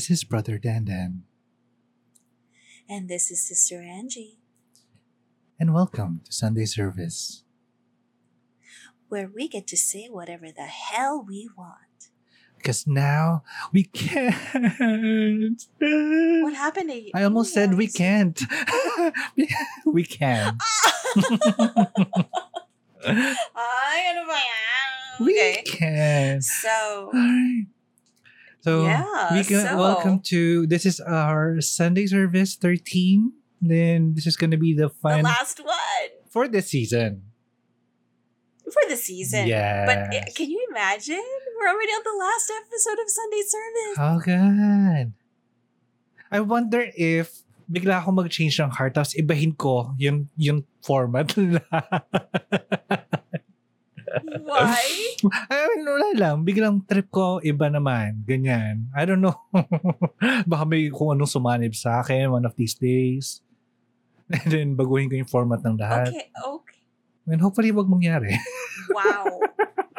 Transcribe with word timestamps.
This 0.00 0.08
is 0.08 0.24
Brother 0.24 0.56
Dan 0.56 0.86
Dan, 0.88 1.24
And 2.88 3.06
this 3.06 3.30
is 3.30 3.46
Sister 3.46 3.82
Angie, 3.82 4.38
and 5.60 5.74
welcome 5.74 6.22
to 6.24 6.32
Sunday 6.32 6.64
service. 6.64 7.44
where 9.10 9.28
we 9.28 9.46
get 9.46 9.66
to 9.66 9.76
say 9.76 10.08
whatever 10.08 10.46
the 10.50 10.64
hell 10.72 11.22
we 11.22 11.50
want. 11.54 12.08
Because 12.56 12.86
now 12.86 13.42
we 13.74 13.84
can't. 13.92 14.34
What 15.78 16.54
happened 16.54 16.88
to 16.88 16.96
you? 16.96 17.10
I 17.12 17.24
almost 17.24 17.52
said 17.52 17.74
we 17.76 17.86
can't. 17.86 18.40
we 19.84 20.04
can. 20.08 20.56
Ay, 23.04 23.98
ano 24.16 24.24
ba 24.24 24.38
yan? 24.48 25.26
We 25.28 25.36
Okay. 25.36 25.60
can. 25.68 26.40
So, 26.40 27.12
Alright. 27.12 27.68
So 28.60 28.84
Yeah, 28.84 29.04
we 29.32 29.44
can 29.44 29.64
so- 29.64 29.76
welcome 29.80 30.20
to 30.32 30.66
this 30.68 30.84
is 30.84 31.00
our 31.00 31.60
Sunday 31.60 32.06
service 32.06 32.56
13. 32.56 33.32
Then 33.60 34.12
this 34.16 34.26
is 34.26 34.36
gonna 34.36 34.56
be 34.60 34.72
the 34.76 34.88
the 34.88 34.94
final 35.00 35.24
last 35.28 35.60
one 35.64 36.08
for 36.28 36.48
this 36.48 36.68
season. 36.72 37.24
for 38.70 38.86
the 38.86 38.94
season. 38.94 39.50
Yes. 39.50 39.82
But 39.82 40.14
eh, 40.14 40.30
can 40.30 40.46
you 40.46 40.62
imagine? 40.70 41.18
We're 41.58 41.74
already 41.74 41.90
on 41.90 42.06
the 42.06 42.14
last 42.22 42.46
episode 42.54 42.98
of 43.02 43.08
Sunday 43.10 43.42
service. 43.42 43.96
Oh 43.98 44.18
God. 44.22 45.06
I 46.30 46.38
wonder 46.38 46.86
if 46.94 47.42
bigla 47.66 47.98
ako 47.98 48.14
mag-change 48.22 48.62
ng 48.62 48.70
heart 48.70 48.94
tapos 48.94 49.18
ibahin 49.18 49.58
ko 49.58 49.90
yung 49.98 50.30
yung 50.38 50.62
format. 50.86 51.34
Why? 54.66 54.88
I 55.52 55.68
mean, 55.68 55.84
wala 55.84 56.08
lang. 56.16 56.36
Biglang 56.44 56.88
trip 56.88 57.12
ko, 57.12 57.38
iba 57.44 57.68
naman. 57.68 58.24
Ganyan. 58.24 58.88
I 58.96 59.04
don't 59.04 59.20
know. 59.20 59.36
Baka 60.50 60.64
may 60.64 60.88
kung 60.88 61.16
anong 61.16 61.28
sumanib 61.28 61.76
sa 61.76 62.00
akin 62.00 62.32
one 62.32 62.44
of 62.48 62.56
these 62.56 62.74
days. 62.76 63.44
And 64.32 64.48
then, 64.48 64.68
baguhin 64.78 65.10
ko 65.10 65.18
yung 65.18 65.28
format 65.28 65.60
ng 65.66 65.76
lahat. 65.76 66.14
Okay, 66.14 66.30
okay. 66.30 66.80
And 67.28 67.42
hopefully, 67.42 67.70
wag 67.74 67.90
mangyari. 67.90 68.34
Wow. 68.90 69.38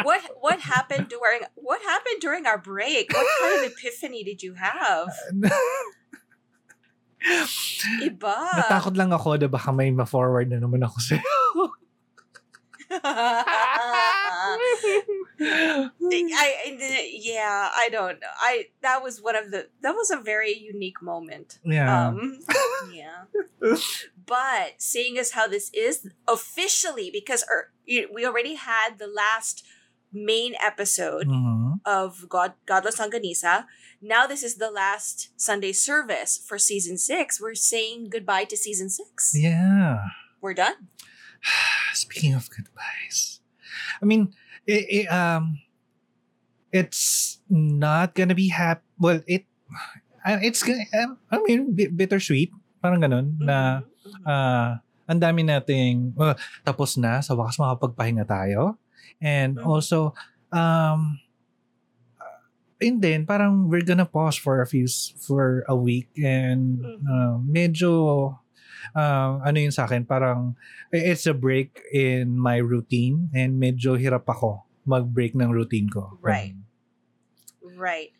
What 0.03 0.25
what 0.41 0.59
happened 0.59 1.07
during 1.07 1.45
what 1.55 1.79
happened 1.85 2.19
during 2.19 2.43
our 2.49 2.57
break? 2.57 3.13
What 3.13 3.23
kind 3.39 3.61
of 3.61 3.71
epiphany 3.71 4.25
did 4.25 4.41
you 4.41 4.57
have? 4.57 5.07
Iba. 8.01 8.35
Natakot 8.57 8.97
lang 8.97 9.13
ako 9.13 9.37
na 9.37 9.47
baka 9.47 9.69
may 9.69 9.93
ma-forward 9.93 10.49
na 10.49 10.57
naman 10.57 10.81
ako 10.81 10.97
sa'yo. 10.97 11.37
I, 15.39 15.89
I 16.65 17.09
yeah, 17.13 17.69
I 17.75 17.89
don't 17.91 18.19
know. 18.19 18.27
I 18.39 18.65
that 18.81 19.01
was 19.03 19.21
one 19.21 19.35
of 19.35 19.51
the 19.51 19.67
that 19.81 19.93
was 19.93 20.11
a 20.11 20.17
very 20.17 20.53
unique 20.57 21.01
moment. 21.01 21.59
yeah. 21.63 22.07
Um 22.07 22.39
yeah. 22.93 23.25
But 24.25 24.75
seeing 24.77 25.17
as 25.17 25.31
how 25.31 25.47
this 25.47 25.69
is 25.73 26.07
officially 26.27 27.09
because 27.11 27.43
er, 27.51 27.71
we 27.87 28.25
already 28.25 28.55
had 28.55 28.97
the 28.99 29.07
last 29.07 29.63
main 30.13 30.53
episode 30.61 31.27
Mhm. 31.27 31.79
of 31.85 32.27
God 32.29 32.53
Godless 32.65 32.99
Longanisa. 32.99 33.65
Now 34.01 34.27
this 34.27 34.43
is 34.43 34.55
the 34.55 34.69
last 34.71 35.29
Sunday 35.37 35.71
service 35.73 36.37
for 36.45 36.57
season 36.59 36.97
6. 36.97 37.39
We're 37.39 37.55
saying 37.55 38.09
goodbye 38.09 38.45
to 38.45 38.57
season 38.57 38.89
6. 38.89 39.31
Yeah. 39.35 40.03
We're 40.41 40.53
done. 40.55 40.89
Speaking 41.93 42.33
of 42.33 42.49
goodbyes, 42.49 43.41
I 44.01 44.05
mean, 44.05 44.33
it, 44.65 44.85
it, 44.89 45.05
um, 45.11 45.59
it's 46.71 47.39
not 47.49 48.15
gonna 48.15 48.35
be 48.35 48.47
happy. 48.49 48.81
Well, 48.99 49.21
it, 49.27 49.45
uh, 50.25 50.39
it's 50.41 50.63
gonna. 50.63 50.85
I 51.31 51.37
mean, 51.43 51.75
bi- 51.75 51.91
bittersweet. 51.91 52.51
Parang 52.81 53.01
ganun 53.01 53.37
na. 53.37 53.81
Mhm, 53.81 53.85
mhm. 53.85 54.23
ah 54.25 54.69
ang 55.05 55.19
dami 55.19 55.43
nating 55.43 56.15
well, 56.15 56.33
tapos 56.63 56.95
na 56.95 57.19
sa 57.19 57.35
wakas 57.35 57.59
makapagpahinga 57.59 58.23
tayo 58.23 58.79
and 59.19 59.59
Mhm. 59.59 59.65
also 59.67 60.15
um 60.49 61.19
uh, 62.17 62.41
and 62.79 63.03
then 63.03 63.27
parang 63.27 63.67
we're 63.69 63.83
gonna 63.85 64.07
pause 64.07 64.39
for 64.39 64.63
a 64.63 64.67
few 64.67 64.87
for 65.21 65.67
a 65.67 65.75
week 65.75 66.09
and 66.17 66.81
uh, 67.05 67.37
medyo 67.43 68.39
uh, 68.95 69.41
ano 69.41 69.57
yun 69.57 69.73
sa 69.73 69.85
akin 69.85 70.05
parang 70.05 70.55
eh, 70.93 71.11
it's 71.13 71.25
a 71.25 71.35
break 71.35 71.81
in 71.93 72.37
my 72.37 72.57
routine 72.57 73.29
and 73.33 73.57
medyo 73.61 73.97
hirap 73.97 74.25
ako 74.27 74.65
mag-break 74.85 75.37
ng 75.37 75.49
routine 75.53 75.87
ko 75.89 76.17
Right. 76.21 76.57
Right. 77.61 78.11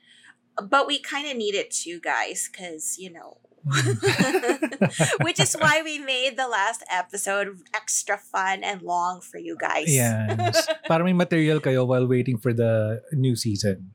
But 0.61 0.85
we 0.85 1.01
kind 1.01 1.25
of 1.25 1.37
need 1.37 1.57
it 1.57 1.73
too, 1.73 1.97
guys, 1.97 2.49
because, 2.51 2.97
you 3.01 3.09
know, 3.09 3.41
which 5.25 5.39
is 5.39 5.53
why 5.57 5.81
we 5.81 5.97
made 5.97 6.37
the 6.37 6.45
last 6.49 6.85
episode 6.89 7.61
extra 7.73 8.17
fun 8.17 8.61
and 8.61 8.81
long 8.81 9.21
for 9.21 9.37
you 9.37 9.53
guys. 9.53 9.85
yes 9.85 10.65
para 10.89 11.05
may 11.05 11.13
material 11.13 11.61
kayo 11.61 11.85
while 11.85 12.09
waiting 12.09 12.41
for 12.41 12.57
the 12.57 12.97
new 13.13 13.37
season 13.37 13.93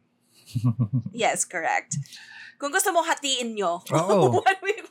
yes, 1.13 1.45
correct. 1.45 1.99
Kung 2.57 2.73
gusto 2.73 2.89
mo 2.93 3.05
hatiin 3.05 3.53
nyo. 3.53 3.85
One 3.93 4.57
week. 4.65 4.86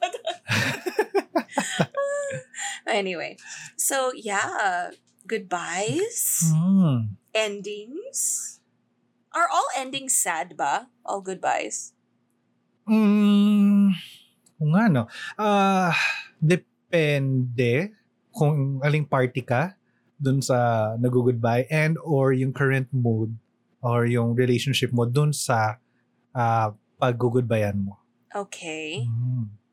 anyway, 2.88 3.38
so 3.76 4.12
yeah, 4.16 4.92
goodbyes, 5.28 6.44
Hmm. 6.54 7.18
endings. 7.34 8.60
Are 9.36 9.50
all 9.52 9.68
endings 9.76 10.16
sad 10.16 10.56
ba? 10.56 10.88
All 11.04 11.20
goodbyes? 11.20 11.92
Mm, 12.88 13.92
kung 14.56 14.72
nga, 14.72 14.86
no. 14.88 15.04
Ah, 15.36 15.92
depende 16.40 17.92
kung 18.32 18.80
aling 18.80 19.04
party 19.04 19.42
ka 19.44 19.76
dun 20.16 20.40
sa 20.40 20.94
nag-goodbye 20.96 21.68
and 21.68 22.00
or 22.00 22.32
yung 22.32 22.56
current 22.56 22.88
mood 22.96 23.36
or 23.84 24.08
yung 24.08 24.32
relationship 24.38 24.96
mo 24.96 25.04
dun 25.04 25.36
sa 25.36 25.76
uh, 26.32 26.72
pag-goodbyean 26.96 27.84
mo. 27.84 28.00
Okay. 28.32 29.04
Mm. 29.04 29.65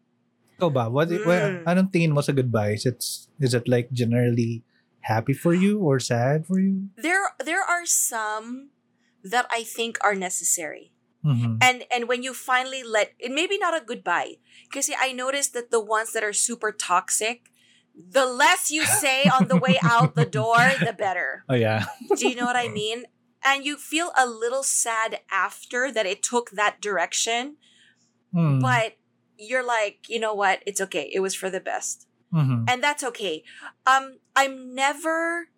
Ikaw 0.63 0.71
ba? 0.71 0.87
What, 0.87 1.11
well, 1.27 1.51
Mm. 1.59 1.67
anong 1.67 1.91
tingin 1.91 2.15
mo 2.15 2.23
sa 2.23 2.31
goodbyes? 2.31 2.87
It's, 2.87 3.27
is 3.43 3.51
it 3.51 3.67
like 3.67 3.91
generally 3.91 4.63
happy 5.03 5.35
for 5.35 5.51
you 5.51 5.83
or 5.83 5.99
sad 5.99 6.47
for 6.47 6.63
you? 6.63 6.87
There 6.95 7.35
there 7.43 7.67
are 7.67 7.83
some 7.83 8.71
that 9.27 9.51
I 9.51 9.67
think 9.67 9.99
are 10.07 10.15
necessary. 10.15 10.95
Mhm. 11.27 11.59
And 11.59 11.83
and 11.91 12.07
when 12.07 12.23
you 12.23 12.31
finally 12.35 12.87
let 12.87 13.11
it 13.19 13.35
maybe 13.35 13.59
not 13.59 13.75
a 13.75 13.83
goodbye. 13.83 14.39
Because 14.71 14.87
I 14.95 15.11
noticed 15.11 15.51
that 15.59 15.75
the 15.75 15.83
ones 15.83 16.15
that 16.15 16.23
are 16.23 16.35
super 16.35 16.71
toxic, 16.71 17.51
the 17.95 18.23
less 18.27 18.71
you 18.71 18.87
say 18.87 19.27
on 19.27 19.51
the 19.51 19.59
way 19.59 19.83
out 19.83 20.15
the 20.15 20.27
door, 20.27 20.63
the 20.79 20.95
better. 20.95 21.43
Oh, 21.51 21.59
yeah. 21.59 21.91
Do 22.15 22.23
you 22.31 22.39
know 22.39 22.47
what 22.47 22.59
I 22.59 22.71
mean? 22.71 23.11
And 23.43 23.67
you 23.67 23.75
feel 23.75 24.15
a 24.15 24.27
little 24.27 24.63
sad 24.63 25.27
after 25.31 25.91
that 25.91 26.07
it 26.07 26.23
took 26.23 26.55
that 26.55 26.79
direction, 26.79 27.59
Mm. 28.35 28.63
but 28.63 28.97
you're 29.39 29.67
like, 29.67 30.09
you 30.09 30.21
know 30.21 30.35
what? 30.35 30.63
It's 30.67 30.81
okay. 30.81 31.11
It 31.13 31.21
was 31.21 31.35
for 31.35 31.51
the 31.51 31.61
best. 31.61 32.07
Mhm. 32.33 32.65
And 32.69 32.83
that's 32.83 33.03
okay. 33.05 33.43
Um 33.87 34.19
I'm 34.37 34.75
never 34.75 35.49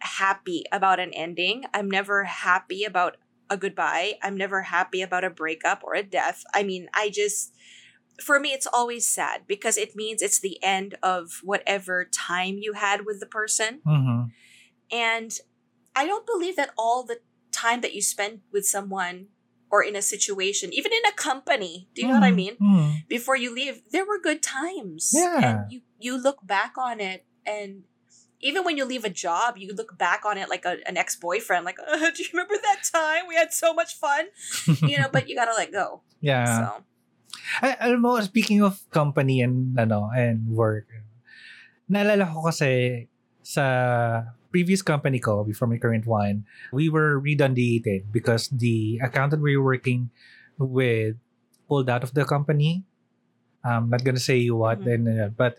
happy 0.00 0.64
about 0.72 1.00
an 1.00 1.12
ending. 1.12 1.64
I'm 1.74 1.90
never 1.90 2.24
happy 2.24 2.84
about 2.84 3.16
a 3.50 3.56
goodbye. 3.56 4.14
I'm 4.22 4.36
never 4.36 4.62
happy 4.62 5.02
about 5.02 5.24
a 5.24 5.30
breakup 5.30 5.82
or 5.84 5.94
a 5.94 6.02
death. 6.02 6.44
I 6.54 6.62
mean, 6.62 6.88
I 6.94 7.10
just 7.10 7.52
for 8.22 8.40
me 8.40 8.52
it's 8.52 8.66
always 8.66 9.06
sad 9.06 9.42
because 9.46 9.76
it 9.76 9.94
means 9.94 10.22
it's 10.22 10.40
the 10.40 10.62
end 10.62 10.96
of 11.02 11.40
whatever 11.42 12.04
time 12.04 12.58
you 12.58 12.72
had 12.74 13.06
with 13.06 13.20
the 13.20 13.26
person. 13.26 13.80
Mhm. 13.86 14.32
And 14.90 15.38
I 15.94 16.06
don't 16.06 16.26
believe 16.26 16.56
that 16.56 16.72
all 16.76 17.04
the 17.04 17.20
time 17.52 17.80
that 17.80 17.94
you 17.94 18.02
spend 18.02 18.40
with 18.52 18.66
someone 18.66 19.28
or 19.70 19.84
in 19.84 19.94
a 19.96 20.02
situation, 20.02 20.72
even 20.72 20.92
in 20.92 21.04
a 21.08 21.14
company, 21.14 21.88
do 21.94 22.02
you 22.02 22.08
know 22.08 22.16
what 22.16 22.24
I 22.24 22.32
Mhm. 22.32 22.40
mean? 22.40 22.54
Mhm. 22.60 22.88
Before 23.08 23.36
you 23.36 23.52
leave, 23.52 23.82
there 23.92 24.04
were 24.08 24.18
good 24.20 24.40
times. 24.42 25.12
Yeah. 25.12 25.40
And 25.40 25.56
you 25.72 25.80
you 25.98 26.16
look 26.16 26.40
back 26.46 26.78
on 26.78 27.00
it 27.00 27.26
and 27.44 27.84
even 28.38 28.62
when 28.62 28.78
you 28.78 28.86
leave 28.86 29.02
a 29.02 29.10
job, 29.10 29.58
you 29.58 29.74
look 29.74 29.98
back 29.98 30.22
on 30.22 30.38
it 30.38 30.46
like 30.46 30.62
a, 30.62 30.78
an 30.86 30.94
ex-boyfriend, 30.94 31.66
like, 31.66 31.74
uh, 31.82 31.98
do 32.14 32.22
you 32.22 32.30
remember 32.30 32.54
that 32.54 32.86
time 32.86 33.26
we 33.26 33.34
had 33.34 33.50
so 33.50 33.74
much 33.74 33.98
fun? 33.98 34.30
You 34.86 34.94
know, 35.02 35.10
but 35.10 35.26
you 35.28 35.34
gotta 35.34 35.54
let 35.58 35.74
go. 35.74 36.06
yeah. 36.22 36.46
So 36.46 36.86
Ay, 37.60 37.74
alam 37.82 38.00
mo, 38.00 38.14
speaking 38.22 38.62
of 38.62 38.78
company 38.94 39.42
and 39.42 39.74
ano 39.74 40.08
and 40.14 40.46
work, 40.54 40.86
naalala 41.90 42.28
ko 42.30 42.46
kasi 42.46 43.04
sa 43.42 43.64
previous 44.48 44.80
company 44.80 45.20
ko, 45.20 45.44
before 45.44 45.68
my 45.68 45.76
current 45.76 46.06
one, 46.08 46.44
we 46.72 46.88
were 46.88 47.20
redundated 47.20 48.08
because 48.10 48.48
the 48.48 48.98
accountant 49.04 49.42
we 49.42 49.56
were 49.56 49.64
working 49.64 50.08
with 50.56 51.16
pulled 51.68 51.88
out 51.88 52.02
of 52.02 52.16
the 52.16 52.24
company. 52.24 52.84
I'm 53.60 53.90
not 53.92 54.04
gonna 54.04 54.22
say 54.22 54.48
what, 54.48 54.80
Mhm. 54.80 54.92
and, 54.94 55.04
uh, 55.08 55.28
but 55.30 55.58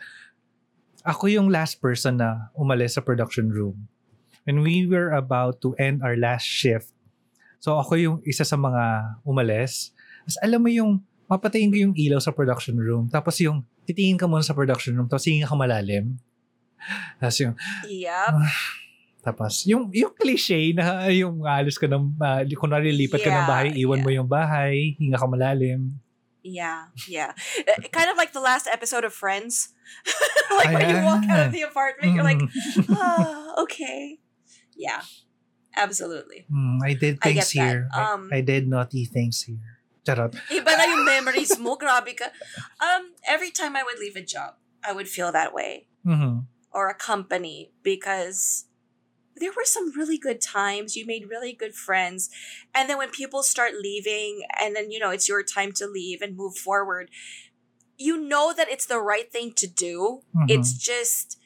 ako 1.06 1.30
yung 1.30 1.48
last 1.54 1.78
person 1.80 2.18
na 2.18 2.50
umalis 2.58 2.98
sa 2.98 3.02
production 3.02 3.54
room. 3.54 3.88
When 4.44 4.66
we 4.66 4.90
were 4.90 5.14
about 5.14 5.62
to 5.62 5.78
end 5.78 6.02
our 6.02 6.18
last 6.18 6.50
shift, 6.50 6.90
so 7.62 7.78
ako 7.78 7.94
yung 7.96 8.18
isa 8.26 8.42
sa 8.42 8.58
mga 8.58 9.16
umalis. 9.22 9.94
Tapos 10.26 10.38
alam 10.42 10.60
mo 10.66 10.70
yung 10.72 11.06
papatayin 11.30 11.70
ko 11.70 11.78
yung 11.78 11.94
ilaw 11.96 12.18
sa 12.18 12.34
production 12.34 12.74
room. 12.74 13.06
Tapos 13.14 13.38
yung, 13.38 13.62
titingin 13.86 14.18
ka 14.18 14.26
muna 14.26 14.42
sa 14.42 14.58
production 14.58 14.98
room, 14.98 15.06
tapos 15.06 15.30
hinga 15.30 15.46
ka 15.46 15.54
malalim. 15.54 16.18
Tapos 17.22 17.38
yung, 17.38 17.54
Yep. 17.86 18.34
Tapos 19.30 19.62
yung, 19.70 19.94
yung 19.94 20.10
cliche 20.18 20.74
na 20.74 21.06
yung 21.14 21.46
alis 21.46 21.78
ka 21.78 21.86
ng, 21.86 22.18
uh, 22.18 22.42
kunwari 22.58 22.90
lipat 22.90 23.22
ka 23.22 23.30
ng 23.30 23.46
Yeah, 23.46 23.50
bahay, 23.50 23.70
iwan 23.78 24.02
yeah. 24.02 24.06
mo 24.06 24.10
yung 24.10 24.30
bahay, 24.30 24.98
hinga 24.98 25.22
ka 25.22 25.28
malalim. 25.30 26.02
Yeah, 26.42 26.90
yeah. 27.06 27.36
Uh, 27.68 27.84
kind 27.92 28.10
of 28.10 28.18
like 28.18 28.32
the 28.34 28.40
last 28.42 28.66
episode 28.66 29.04
of 29.04 29.14
Friends. 29.14 29.76
like 30.58 30.72
when 30.74 30.90
you 30.90 31.02
walk 31.04 31.24
out 31.30 31.46
of 31.46 31.52
the 31.52 31.62
apartment, 31.68 32.16
you're 32.16 32.24
like, 32.24 32.40
ah, 32.90 33.54
okay. 33.64 34.18
Yeah, 34.74 35.04
absolutely. 35.76 36.48
Mm, 36.48 36.80
I 36.82 36.94
did 36.96 37.20
things 37.22 37.52
that. 37.52 37.60
here. 37.60 37.82
I- 37.94 38.14
Um, 38.16 38.30
I, 38.32 38.42
did 38.42 38.68
naughty 38.72 39.04
things 39.06 39.44
here. 39.44 39.84
Charot. 40.08 40.32
Iba 40.48 40.72
na 40.80 40.84
yung 40.88 41.04
memories 41.04 41.60
mo, 41.60 41.76
grabe 41.76 42.16
ka. 42.16 42.32
Um, 42.80 43.12
every 43.28 43.52
time 43.52 43.76
I 43.76 43.84
would 43.84 44.00
leave 44.00 44.16
a 44.16 44.24
job, 44.24 44.56
I 44.80 44.96
would 44.96 45.12
feel 45.12 45.32
that 45.36 45.52
way. 45.54 45.92
Mhm. 46.08 46.48
Or 46.72 46.88
a 46.88 46.96
company 46.96 47.76
because 47.84 48.64
there 49.40 49.52
were 49.56 49.66
some 49.66 49.92
really 49.96 50.18
good 50.18 50.42
times. 50.42 50.96
You 50.96 51.06
made 51.06 51.30
really 51.30 51.54
good 51.54 51.74
friends. 51.76 52.30
And 52.74 52.90
then 52.90 52.98
when 52.98 53.10
people 53.10 53.44
start 53.44 53.74
leaving 53.82 54.44
and 54.60 54.76
then, 54.76 54.92
you 54.92 55.00
know, 55.00 55.12
it's 55.12 55.28
your 55.30 55.44
time 55.44 55.72
to 55.74 55.88
leave 55.88 56.22
and 56.22 56.36
move 56.36 56.56
forward, 56.56 57.10
you 57.98 58.18
know 58.20 58.54
that 58.56 58.70
it's 58.70 58.86
the 58.86 59.00
right 59.00 59.32
thing 59.32 59.54
to 59.54 59.68
do. 59.68 60.22
Mhm. 60.36 60.50
It's 60.50 60.74
just 60.74 61.38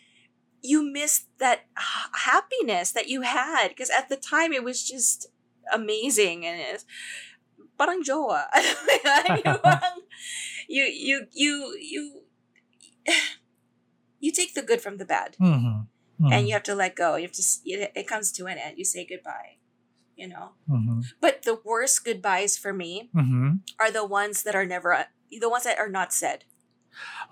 you 0.61 0.81
miss 0.81 1.25
that 1.39 1.65
h- 1.77 2.09
happiness 2.25 2.91
that 2.91 3.07
you 3.09 3.21
had 3.21 3.69
because 3.69 3.89
at 3.89 4.07
the 4.09 4.15
time 4.15 4.53
it 4.53 4.63
was 4.63 4.83
just 4.87 5.27
amazing 5.73 6.45
and 6.45 6.59
it's 6.61 6.85
parang 7.77 8.03
jowa. 8.03 8.47
You 10.67 10.83
you 10.85 11.27
you 11.33 11.77
you 11.81 12.21
you 14.19 14.31
take 14.31 14.53
the 14.53 14.61
good 14.61 14.81
from 14.81 14.97
the 14.97 15.05
bad 15.05 15.35
Mhm. 15.39 15.87
Mhm. 16.21 16.31
and 16.33 16.47
you 16.47 16.53
have 16.53 16.63
to 16.63 16.75
let 16.75 16.95
go. 16.95 17.15
You 17.15 17.23
have 17.23 17.31
to 17.37 17.43
it, 17.65 18.07
comes 18.07 18.31
to 18.33 18.45
an 18.45 18.57
end. 18.57 18.77
You 18.77 18.85
say 18.85 19.05
goodbye. 19.05 19.57
You 20.15 20.27
know. 20.29 20.53
Mhm. 20.69 21.03
But 21.19 21.41
the 21.41 21.57
worst 21.65 22.05
goodbyes 22.05 22.57
for 22.57 22.71
me 22.73 23.09
Mhm. 23.15 23.61
are 23.79 23.89
the 23.91 24.05
ones 24.05 24.43
that 24.43 24.55
are 24.55 24.65
never 24.65 25.07
the 25.31 25.49
ones 25.49 25.63
that 25.65 25.79
are 25.79 25.89
not 25.89 26.13
said. 26.13 26.45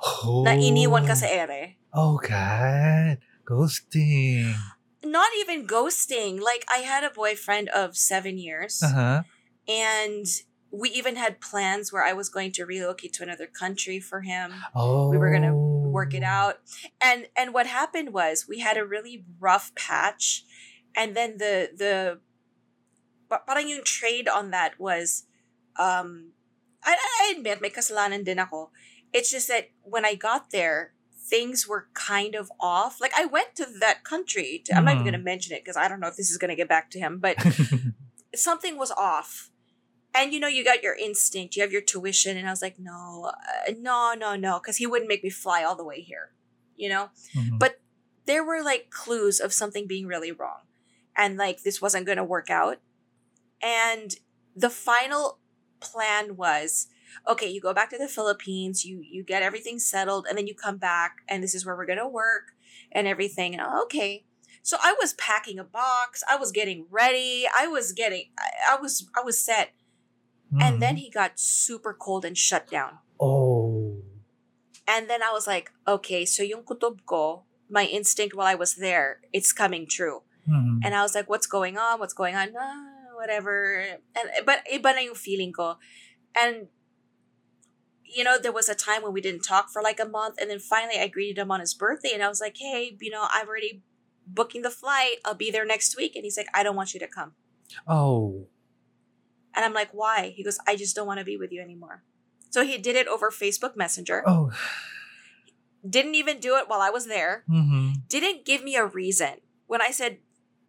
Oh. 0.01 0.41
Na 0.43 0.51
iniwan 0.57 1.05
ka 1.05 1.13
sa 1.13 1.27
ere. 1.29 1.77
Oh, 1.93 2.17
God. 2.17 3.21
Ghosting. 3.45 4.55
not 5.03 5.29
even 5.37 5.65
ghosting. 5.67 6.39
Like 6.39 6.63
I 6.69 6.85
had 6.85 7.03
a 7.03 7.09
boyfriend 7.09 7.69
of 7.69 7.97
seven 7.97 8.37
years, 8.37 8.81
Uh-huh. 8.81 9.23
and 9.67 10.25
we 10.71 10.89
even 10.93 11.15
had 11.17 11.41
plans 11.41 11.91
where 11.91 12.05
I 12.05 12.13
was 12.13 12.29
going 12.29 12.51
to 12.53 12.65
relocate 12.65 13.11
to 13.17 13.23
another 13.23 13.45
country 13.49 13.99
for 13.99 14.21
him. 14.21 14.53
Oh. 14.73 15.09
We 15.09 15.17
were 15.17 15.31
gonna 15.33 15.53
Work 15.91 16.13
it 16.13 16.23
out, 16.23 16.59
and 17.03 17.27
and 17.35 17.53
what 17.53 17.67
happened 17.67 18.13
was 18.13 18.47
we 18.47 18.59
had 18.59 18.77
a 18.77 18.85
really 18.85 19.25
rough 19.39 19.75
patch, 19.75 20.43
and 20.95 21.15
then 21.15 21.38
the 21.38 21.69
the, 21.75 22.19
pa- 23.29 23.43
parang 23.47 23.67
yung 23.69 23.83
trade 23.83 24.27
on 24.27 24.51
that 24.51 24.79
was, 24.79 25.25
um, 25.77 26.31
I, 26.83 26.95
I 26.95 27.33
admit 27.35 27.61
may 27.61 27.69
kasalanan 27.69 28.23
din 28.25 28.39
ako. 28.39 28.71
It's 29.13 29.29
just 29.29 29.47
that 29.49 29.69
when 29.83 30.05
I 30.05 30.15
got 30.15 30.51
there, 30.51 30.93
things 31.13 31.67
were 31.67 31.88
kind 31.93 32.33
of 32.35 32.51
off. 32.59 32.99
Like 32.99 33.11
I 33.15 33.25
went 33.25 33.55
to 33.55 33.67
that 33.79 34.03
country. 34.03 34.63
To, 34.65 34.75
I'm 34.75 34.85
not 34.85 34.95
even 34.95 35.03
Mhm. 35.03 35.11
going 35.11 35.19
to 35.21 35.29
mention 35.31 35.55
it 35.55 35.63
because 35.63 35.77
I 35.77 35.88
don't 35.88 35.99
know 35.99 36.07
if 36.07 36.15
this 36.17 36.31
is 36.31 36.38
going 36.39 36.49
to 36.49 36.55
get 36.55 36.67
back 36.71 36.89
to 36.91 36.99
him, 36.99 37.19
but 37.19 37.35
something 38.35 38.77
was 38.77 38.91
off. 38.91 39.50
And 40.13 40.33
you 40.33 40.39
know, 40.39 40.47
you 40.47 40.63
got 40.63 40.83
your 40.83 40.95
instinct, 40.95 41.55
you 41.55 41.61
have 41.61 41.71
your 41.71 41.81
tuition, 41.81 42.37
and 42.37 42.47
I 42.47 42.51
was 42.51 42.61
like, 42.61 42.77
no, 42.77 43.31
uh, 43.33 43.71
no, 43.79 44.13
no, 44.17 44.35
no, 44.35 44.59
because 44.59 44.77
he 44.77 44.85
wouldn't 44.85 45.07
make 45.07 45.23
me 45.23 45.29
fly 45.29 45.63
all 45.63 45.75
the 45.75 45.85
way 45.85 46.01
here, 46.01 46.31
you 46.75 46.89
know. 46.89 47.09
Mhm. 47.35 47.57
But 47.59 47.79
there 48.25 48.43
were 48.43 48.61
like 48.61 48.89
clues 48.89 49.39
of 49.39 49.53
something 49.53 49.87
being 49.87 50.07
really 50.07 50.31
wrong, 50.31 50.61
and 51.15 51.37
like 51.37 51.63
this 51.63 51.81
wasn't 51.81 52.05
going 52.05 52.17
to 52.17 52.23
work 52.23 52.49
out. 52.49 52.79
And 53.61 54.15
the 54.55 54.69
final 54.69 55.39
plan 55.79 56.35
was, 56.35 56.87
okay, 57.27 57.47
you 57.47 57.61
go 57.61 57.73
back 57.73 57.89
to 57.91 57.97
the 57.97 58.07
Philippines, 58.09 58.83
you 58.83 59.01
you 59.01 59.23
get 59.23 59.43
everything 59.43 59.79
settled, 59.79 60.25
and 60.27 60.37
then 60.37 60.47
you 60.47 60.55
come 60.55 60.77
back, 60.77 61.17
and 61.29 61.41
this 61.41 61.55
is 61.55 61.65
where 61.65 61.75
we're 61.75 61.85
going 61.85 61.99
to 61.99 62.07
work 62.07 62.51
and 62.91 63.07
everything. 63.07 63.53
And 63.53 63.61
I'm, 63.61 63.81
okay, 63.83 64.25
so 64.61 64.77
I 64.81 64.93
was 64.99 65.13
packing 65.13 65.57
a 65.57 65.63
box, 65.63 66.23
I 66.29 66.35
was 66.35 66.51
getting 66.51 66.85
ready, 66.89 67.45
I 67.57 67.67
was 67.67 67.93
getting, 67.93 68.25
I, 68.37 68.75
I 68.75 68.81
was, 68.81 69.07
I 69.17 69.21
was 69.23 69.39
set. 69.39 69.71
And 70.59 70.81
then 70.83 70.95
Mhm. 70.95 71.00
he 71.00 71.09
got 71.09 71.39
super 71.39 71.94
cold 71.95 72.25
and 72.27 72.36
shut 72.38 72.68
down. 72.68 73.00
Oh. 73.19 74.03
And 74.88 75.07
then 75.07 75.24
I 75.24 75.31
was 75.31 75.48
like, 75.48 75.71
okay, 75.88 76.25
so 76.27 76.44
yung 76.44 76.63
kutob 76.68 77.06
ko, 77.07 77.45
my 77.71 77.86
instinct 77.88 78.36
while 78.36 78.48
I 78.48 78.56
was 78.56 78.75
there, 78.75 79.21
it's 79.31 79.53
coming 79.56 79.88
true. 79.88 80.24
Mhm. 80.44 80.83
And 80.83 80.92
I 80.92 81.03
was 81.03 81.15
like, 81.15 81.30
what's 81.31 81.48
going 81.48 81.77
on? 81.80 82.00
What's 82.03 82.13
going 82.18 82.36
on? 82.36 82.51
Ah, 82.57 83.15
whatever. 83.15 83.80
And 84.12 84.27
but 84.44 84.68
iba 84.68 84.92
na 84.92 85.07
yung 85.07 85.15
feeling 85.15 85.53
ko. 85.56 85.80
And 86.36 86.68
you 88.03 88.25
know, 88.27 88.36
there 88.38 88.51
was 88.51 88.68
a 88.68 88.75
time 88.75 89.03
when 89.07 89.13
we 89.15 89.21
didn't 89.24 89.48
talk 89.48 89.71
for 89.71 89.80
like 89.81 89.95
a 90.00 90.06
month, 90.06 90.36
and 90.36 90.51
then 90.51 90.59
finally 90.59 91.00
I 91.00 91.07
greeted 91.07 91.39
him 91.39 91.48
on 91.48 91.62
his 91.63 91.71
birthday, 91.74 92.12
and 92.12 92.19
I 92.19 92.27
was 92.27 92.42
like, 92.44 92.57
hey, 92.59 92.98
you 93.00 93.07
know, 93.09 93.24
I've 93.31 93.48
already 93.48 93.83
booking 94.27 94.63
the 94.68 94.69
flight. 94.69 95.24
I'll 95.24 95.33
be 95.39 95.48
there 95.50 95.63
next 95.63 95.95
week. 95.95 96.15
And 96.19 96.25
he's 96.27 96.36
like, 96.36 96.51
I 96.53 96.59
don't 96.63 96.75
want 96.75 96.94
you 96.94 97.00
to 97.00 97.07
come. 97.07 97.36
Oh. 97.88 98.48
And 99.56 99.65
I'm 99.65 99.74
like, 99.74 99.89
why? 99.92 100.33
He 100.36 100.44
goes, 100.44 100.57
I 100.68 100.75
just 100.75 100.95
don't 100.95 101.07
want 101.07 101.19
to 101.19 101.25
be 101.25 101.38
with 101.38 101.51
you 101.51 101.62
anymore. 101.62 102.03
So 102.50 102.63
he 102.65 102.77
did 102.77 102.95
it 102.95 103.07
over 103.07 103.31
Facebook 103.31 103.75
Messenger. 103.75 104.24
Oh. 104.27 104.51
Didn't 105.88 106.15
even 106.15 106.39
do 106.39 106.56
it 106.57 106.69
while 106.69 106.81
I 106.81 106.89
was 106.89 107.07
there. 107.07 107.44
Mhm. 107.50 108.07
Didn't 108.07 108.46
give 108.46 108.63
me 108.63 108.75
a 108.75 108.86
reason. 108.86 109.41
When 109.67 109.81
I 109.81 109.91
said, 109.91 110.20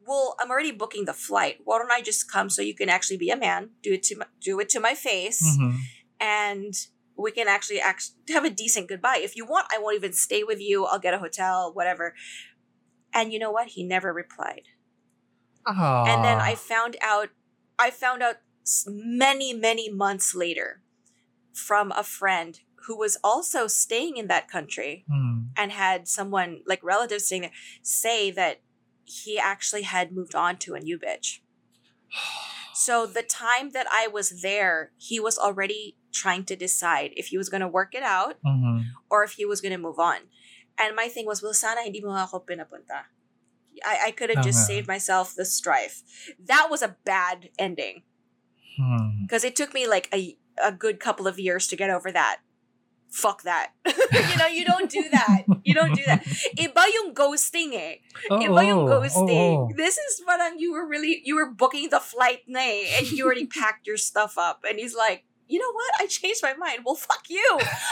well, 0.07 0.37
I'm 0.41 0.51
already 0.51 0.73
booking 0.73 1.05
the 1.05 1.13
flight. 1.13 1.59
Why 1.65 1.79
don't 1.79 1.93
I 1.93 2.01
just 2.01 2.31
come 2.31 2.49
so 2.51 2.63
you 2.63 2.75
can 2.75 2.89
actually 2.89 3.19
be 3.19 3.31
a 3.31 3.37
man? 3.37 3.71
Do 3.83 3.93
it 3.93 4.03
to 4.05 4.17
my, 4.17 4.27
do 4.41 4.59
it 4.59 4.69
to 4.71 4.81
my 4.81 4.95
face, 4.95 5.43
Mhm. 5.59 5.77
and 6.19 6.75
we 7.17 7.31
can 7.31 7.47
actually 7.47 7.81
act, 7.81 8.11
have 8.31 8.45
a 8.45 8.51
decent 8.51 8.89
goodbye. 8.89 9.19
If 9.23 9.37
you 9.37 9.45
want, 9.45 9.67
I 9.73 9.79
won't 9.79 9.97
even 9.97 10.13
stay 10.13 10.43
with 10.45 10.61
you. 10.61 10.87
I'll 10.87 10.99
get 10.99 11.15
a 11.15 11.19
hotel, 11.19 11.73
whatever. 11.73 12.15
And 13.13 13.33
you 13.33 13.39
know 13.39 13.51
what? 13.53 13.69
He 13.69 13.85
never 13.85 14.13
replied. 14.13 14.63
Ah. 15.65 16.05
and 16.09 16.25
then 16.25 16.39
I 16.41 16.57
found 16.57 16.97
out 17.01 17.29
I 17.79 17.91
found 17.91 18.21
out 18.21 18.39
many 18.87 19.53
many 19.55 19.91
months 19.91 20.35
later 20.35 20.83
from 21.53 21.93
a 21.93 22.03
friend 22.03 22.61
who 22.87 22.97
was 22.99 23.17
also 23.23 23.67
staying 23.67 24.17
in 24.17 24.27
that 24.27 24.49
country 24.51 25.05
Mm. 25.11 25.51
and 25.57 25.71
had 25.73 26.09
someone 26.09 26.63
like 26.67 26.83
relatives 26.83 27.27
staying 27.27 27.43
there 27.43 27.53
say 27.83 28.31
that 28.31 28.61
he 29.05 29.39
actually 29.39 29.83
had 29.83 30.11
moved 30.13 30.35
on 30.35 30.57
to 30.59 30.75
a 30.75 30.81
new 30.81 30.99
bitch. 30.99 31.41
So 32.75 33.05
the 33.07 33.23
time 33.23 33.71
that 33.77 33.87
I 33.93 34.09
was 34.09 34.41
there, 34.43 34.93
he 34.97 35.21
was 35.21 35.37
already 35.39 35.97
trying 36.11 36.45
to 36.47 36.57
decide 36.57 37.13
if 37.21 37.27
he 37.29 37.37
was 37.37 37.49
going 37.53 37.61
to 37.61 37.69
work 37.69 37.95
it 37.95 38.03
out 38.03 38.41
Mhm. 38.43 38.87
or 39.13 39.23
if 39.23 39.33
he 39.37 39.45
was 39.45 39.61
going 39.61 39.77
to 39.77 39.79
move 39.79 39.99
on. 40.01 40.31
And 40.81 40.97
my 40.97 41.07
thing 41.09 41.27
was, 41.29 41.43
well, 41.45 41.53
sana 41.53 41.83
hindi 41.85 42.01
mo 42.01 42.17
ako 42.17 42.41
pinapunta. 42.49 43.13
I, 43.85 44.09
I 44.09 44.11
could 44.11 44.31
have 44.35 44.43
just 44.45 44.67
saved 44.67 44.89
myself 44.89 45.35
the 45.37 45.45
strife. 45.45 46.03
That 46.41 46.71
was 46.73 46.81
a 46.83 46.97
bad 47.05 47.51
ending 47.59 48.03
Hmm. 48.77 49.23
because 49.23 49.45
it 49.45 49.55
took 49.55 49.75
me 49.75 49.87
like 49.87 50.09
a, 50.13 50.37
a 50.63 50.73
good 50.73 51.01
couple 51.01 51.27
of 51.27 51.39
years 51.39 51.69
to 51.69 51.77
get 51.77 51.91
over 51.91 52.11
that. 52.13 52.39
Fuck 53.13 53.43
that. 53.43 53.77
you 53.85 54.37
know, 54.41 54.47
you 54.49 54.65
don't 54.65 54.89
do 54.89 55.05
that. 55.13 55.45
You 55.65 55.75
don't 55.75 55.93
do 55.93 56.01
that. 56.07 56.25
Iba 56.57 56.85
yung 56.97 57.13
ghosting 57.13 57.77
eh. 57.77 58.01
Iba 58.33 58.65
yung 58.65 58.89
ghosting. 58.89 59.77
This 59.77 60.01
is 60.01 60.23
parang 60.25 60.57
you 60.57 60.73
were 60.73 60.89
really, 60.89 61.21
you 61.23 61.37
were 61.37 61.53
booking 61.53 61.91
the 61.93 62.01
flight 62.01 62.41
na 62.49 62.61
eh, 62.65 62.97
and 62.97 63.13
you 63.13 63.27
already 63.27 63.45
packed 63.53 63.87
your 63.87 63.99
stuff 64.01 64.39
up. 64.41 64.65
And 64.65 64.79
he's 64.81 64.97
like, 64.97 65.29
you 65.45 65.61
know 65.61 65.73
what? 65.77 65.93
I 66.01 66.07
changed 66.09 66.41
my 66.43 66.57
mind. 66.57 66.89
Well, 66.89 66.95
fuck 66.97 67.29
you. 67.29 67.45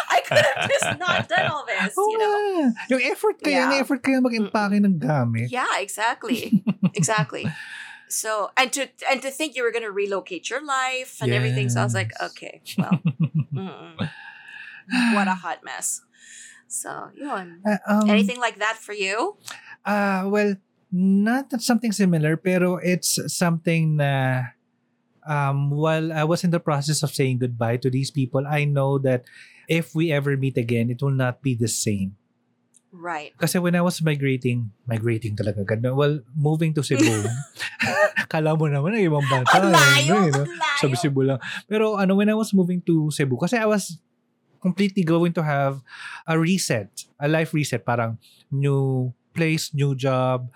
I 0.09 0.25
could 0.25 0.41
have 0.41 0.71
just 0.71 0.99
not 0.99 1.29
done 1.29 1.51
all 1.53 1.67
this, 1.69 1.93
you 1.93 2.17
know? 2.17 2.73
Yung 2.89 3.03
effort 3.13 3.37
kayo, 3.45 3.69
Yeah. 3.69 3.77
effort 3.77 4.01
kayo 4.01 4.25
mag-impake 4.25 4.81
ng 4.81 4.97
gamit. 4.97 5.53
Yeah, 5.53 5.69
exactly. 5.77 6.65
exactly. 6.97 7.45
So 8.11 8.51
and 8.57 8.73
to 8.75 8.91
and 9.09 9.23
to 9.23 9.31
think 9.31 9.55
you 9.55 9.63
were 9.63 9.71
gonna 9.71 9.91
relocate 9.91 10.51
your 10.51 10.65
life 10.65 11.23
and 11.23 11.33
everything. 11.33 11.71
So 11.71 11.81
I 11.81 11.85
was 11.85 11.95
like, 11.95 12.13
okay, 12.21 12.61
well, 12.77 13.01
what 15.15 15.29
a 15.29 15.39
hot 15.39 15.63
mess. 15.65 16.03
So 16.67 17.11
yun. 17.15 17.63
Ah, 17.67 17.79
um, 17.87 18.11
Anything 18.11 18.43
like 18.43 18.59
that 18.59 18.77
for 18.77 18.93
you? 18.93 19.39
Ah, 19.87 20.27
well, 20.27 20.57
not 20.91 21.55
something 21.63 21.93
similar, 21.93 22.37
pero 22.37 22.83
it's 22.83 23.19
something 23.31 23.97
na 23.97 24.43
um, 25.27 25.71
while 25.71 26.13
I 26.13 26.25
was 26.25 26.45
in 26.45 26.51
the 26.51 26.61
process 26.61 27.03
of 27.03 27.15
saying 27.15 27.39
goodbye 27.39 27.79
to 27.79 27.91
these 27.91 28.11
people, 28.11 28.47
I 28.47 28.65
know 28.65 28.99
that 28.99 29.25
if 29.69 29.95
we 29.95 30.11
ever 30.11 30.37
meet 30.37 30.59
again, 30.59 30.91
it 30.91 31.03
will 31.03 31.15
not 31.15 31.43
be 31.43 31.55
the 31.55 31.71
same. 31.71 32.17
Right. 32.91 33.31
Kasi 33.39 33.63
when 33.63 33.79
I 33.79 33.83
was 33.87 34.03
migrating, 34.03 34.75
migrating 34.83 35.39
talaga. 35.39 35.63
Ganda. 35.63 35.95
Well, 35.95 36.27
moving 36.35 36.75
to 36.75 36.83
Cebu, 36.83 37.07
kala 38.33 38.59
mo 38.59 38.67
naman 38.67 38.99
ay 38.99 39.07
ibang 39.07 39.27
bata. 39.31 39.63
Ang 39.63 39.71
layo! 39.71 40.15
ano 40.19 40.27
eh? 40.27 40.43
Ang 40.43 40.59
layo! 40.59 40.79
Sabi 40.83 40.97
Cebu 40.99 41.23
lang. 41.23 41.39
Pero 41.71 41.95
ano, 41.95 42.19
when 42.19 42.27
I 42.27 42.35
was 42.35 42.51
moving 42.51 42.83
to 42.91 43.15
Cebu, 43.15 43.39
kasi 43.39 43.55
I 43.55 43.67
was 43.71 44.03
completely 44.59 45.07
going 45.07 45.31
to 45.39 45.43
have 45.43 45.81
a 46.27 46.35
reset, 46.35 46.91
a 47.23 47.31
life 47.31 47.55
reset. 47.55 47.87
Parang 47.87 48.19
new 48.51 49.15
place, 49.33 49.71
new 49.71 49.95
job, 49.95 50.51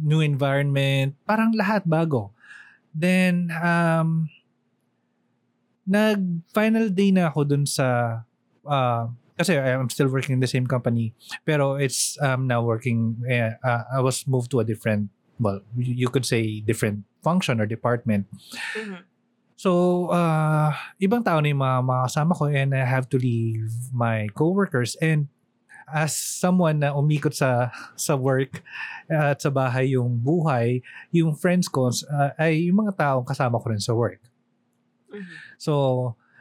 new 0.00 0.24
environment, 0.24 1.14
parang 1.28 1.52
lahat 1.52 1.84
bago. 1.84 2.32
Then, 2.96 3.52
um, 3.60 4.32
nag-final 5.84 6.88
day 6.88 7.12
na 7.12 7.28
ako 7.28 7.40
dun 7.44 7.64
sa, 7.68 8.22
uh, 8.64 9.04
kasi 9.34 9.58
I'm 9.58 9.90
still 9.90 10.08
working 10.08 10.34
in 10.34 10.40
the 10.40 10.50
same 10.50 10.66
company, 10.66 11.14
pero 11.44 11.74
it's 11.74 12.18
um, 12.22 12.46
now 12.46 12.62
working, 12.62 13.18
eh, 13.26 13.58
uh, 13.62 13.82
I 13.90 14.00
was 14.00 14.26
moved 14.26 14.50
to 14.52 14.60
a 14.60 14.64
different, 14.64 15.10
well, 15.38 15.60
you 15.76 16.08
could 16.08 16.26
say 16.26 16.60
different 16.60 17.04
function 17.22 17.60
or 17.60 17.66
department. 17.66 18.26
Mhm. 18.78 19.02
So, 19.54 20.10
uh, 20.10 20.74
ibang 21.00 21.24
tao 21.24 21.38
na 21.38 21.48
yung 21.48 21.62
mga, 21.62 21.78
mga 21.86 22.02
kasama 22.10 22.32
ko 22.34 22.44
and 22.50 22.74
I 22.74 22.84
have 22.84 23.08
to 23.14 23.18
leave 23.18 23.70
my 23.94 24.26
coworkers 24.34 24.98
and 24.98 25.30
as 25.88 26.16
someone 26.16 26.80
na 26.80 26.96
umikot 26.96 27.36
sa 27.36 27.68
sa 27.94 28.16
work 28.16 28.64
uh, 29.12 29.36
at 29.36 29.38
sa 29.44 29.52
bahay 29.52 29.94
yung 29.94 30.16
buhay, 30.16 30.80
yung 31.12 31.36
friends 31.36 31.68
ko 31.68 31.92
uh, 31.92 32.30
ay 32.40 32.68
yung 32.72 32.82
mga 32.88 32.96
taong 32.96 33.26
kasama 33.26 33.60
ko 33.60 33.66
rin 33.70 33.82
sa 33.82 33.92
work. 33.94 34.20
Mhm. 35.12 35.34
So, 35.60 35.72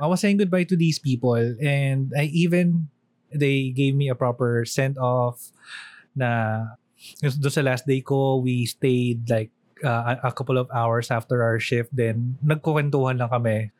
I 0.01 0.07
was 0.07 0.21
saying 0.21 0.37
goodbye 0.37 0.65
to 0.69 0.77
these 0.77 0.97
people 0.97 1.37
and 1.61 2.13
I 2.17 2.29
even 2.33 2.89
they 3.33 3.69
gave 3.69 3.95
me 3.95 4.09
a 4.09 4.17
proper 4.17 4.65
send 4.65 4.97
off 4.97 5.53
na 6.15 6.73
doon 7.21 7.51
sa 7.51 7.61
last 7.65 7.85
day 7.85 7.99
ko, 7.99 8.39
we 8.39 8.65
stayed 8.65 9.27
like 9.29 9.51
uh, 9.83 10.15
a, 10.23 10.29
a 10.29 10.31
couple 10.31 10.57
of 10.57 10.69
hours 10.71 11.11
after 11.11 11.43
our 11.43 11.59
shift 11.59 11.91
then 11.93 12.37
nagkukwentuhan 12.45 13.19
lang 13.19 13.29
kami. 13.29 13.73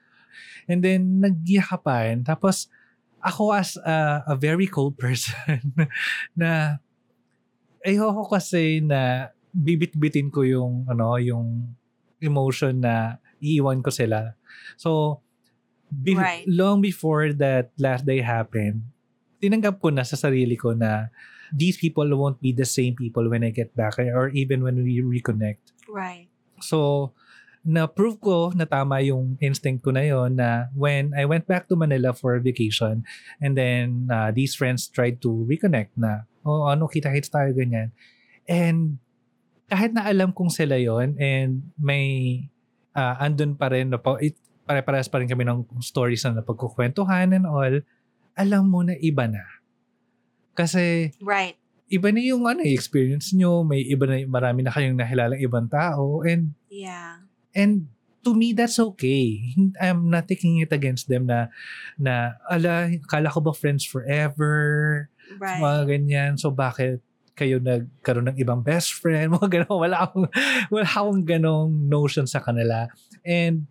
And 0.67 0.83
then 0.83 1.21
nagyakapan 1.21 2.25
tapos 2.25 2.67
ako 3.23 3.55
as 3.55 3.79
a, 3.79 4.23
a 4.27 4.35
very 4.35 4.67
cold 4.67 4.99
person 5.01 5.73
na 6.35 6.83
ayoko 7.83 8.27
kasi 8.27 8.83
na 8.83 9.31
bibit-bitin 9.53 10.33
ko 10.33 10.41
yung 10.41 10.87
ano 10.89 11.15
yung 11.21 11.77
emotion 12.23 12.79
na 12.79 13.19
iiwan 13.43 13.83
ko 13.83 13.91
sila. 13.91 14.33
So 14.79 15.21
be- 16.01 16.17
Right. 16.17 16.45
long 16.49 16.81
before 16.81 17.29
that 17.37 17.69
last 17.77 18.05
day 18.09 18.25
happened, 18.25 18.89
tinanggap 19.37 19.77
ko 19.77 19.93
na 19.93 20.01
sa 20.01 20.17
sarili 20.17 20.57
ko 20.57 20.73
na 20.73 21.13
these 21.53 21.77
people 21.77 22.07
won't 22.17 22.41
be 22.41 22.49
the 22.49 22.65
same 22.65 22.97
people 22.97 23.29
when 23.29 23.45
I 23.45 23.53
get 23.53 23.75
back 23.77 24.01
or 24.01 24.33
even 24.33 24.65
when 24.65 24.81
we 24.81 25.05
reconnect. 25.05 25.61
Right. 25.85 26.31
So, 26.57 27.11
na-prove 27.63 28.19
ko 28.19 28.51
na 28.51 28.67
tama 28.67 28.99
yung 28.99 29.39
instinct 29.39 29.87
ko 29.87 29.95
na 29.95 30.03
yon 30.03 30.35
na 30.35 30.67
when 30.75 31.15
I 31.15 31.23
went 31.23 31.47
back 31.47 31.71
to 31.71 31.79
Manila 31.79 32.11
for 32.11 32.35
vacation 32.43 33.07
and 33.39 33.55
then 33.55 34.11
uh, 34.11 34.35
these 34.35 34.51
friends 34.57 34.91
tried 34.91 35.23
to 35.23 35.31
reconnect 35.47 35.95
na, 35.95 36.27
oh 36.43 36.67
ano, 36.67 36.91
kita-kits 36.91 37.31
tayo 37.31 37.55
ganyan. 37.55 37.95
And 38.49 38.99
kahit 39.71 39.95
na 39.95 40.03
alam 40.03 40.35
kong 40.35 40.51
sila 40.51 40.75
yon 40.75 41.15
and 41.21 41.71
may 41.79 42.47
uh, 42.97 43.15
andun 43.23 43.55
pa 43.55 43.71
rin, 43.71 43.95
it, 44.19 44.35
pare-parehas 44.63 45.11
pa 45.11 45.19
rin 45.19 45.27
kami 45.27 45.43
ng 45.43 45.67
stories 45.83 46.23
na 46.23 46.39
napagkukwentuhan 46.39 47.35
and 47.35 47.45
all, 47.47 47.73
alam 48.33 48.63
mo 48.65 48.81
na 48.81 48.95
iba 48.97 49.27
na. 49.27 49.43
Kasi 50.53 51.11
Right. 51.19 51.57
iba 51.89 52.09
na 52.09 52.21
yung 52.21 52.45
ano, 52.47 52.61
experience 52.65 53.33
nyo, 53.35 53.61
may 53.61 53.83
iba 53.85 54.05
na, 54.07 54.23
marami 54.25 54.63
na 54.65 54.71
kayong 54.73 54.97
nahilalang 54.97 55.41
ibang 55.41 55.67
tao 55.69 56.23
and 56.25 56.55
Yeah. 56.73 57.21
And 57.53 57.93
to 58.25 58.33
me, 58.33 58.55
that's 58.55 58.79
okay. 58.79 59.53
I'm 59.83 60.09
not 60.09 60.25
taking 60.25 60.57
it 60.63 60.71
against 60.73 61.05
them 61.11 61.29
na, 61.29 61.53
na 61.99 62.39
ala, 62.49 62.89
kala 63.05 63.29
ko 63.29 63.43
ba 63.43 63.53
friends 63.53 63.85
forever? 63.85 65.05
Right. 65.37 65.61
Mga 65.61 65.81
ganyan. 65.85 66.31
So, 66.39 66.49
bakit 66.49 67.03
kayo 67.37 67.61
nagkaroon 67.61 68.33
ng 68.33 68.39
ibang 68.41 68.65
best 68.65 68.97
friend? 68.97 69.29
Mga 69.37 69.47
ganun. 69.61 69.77
Wala 69.85 69.97
akong, 70.09 70.25
wala 70.73 70.87
akong 70.89 71.21
ganong 71.27 71.71
notion 71.85 72.25
sa 72.25 72.41
kanila. 72.41 72.89
And, 73.21 73.69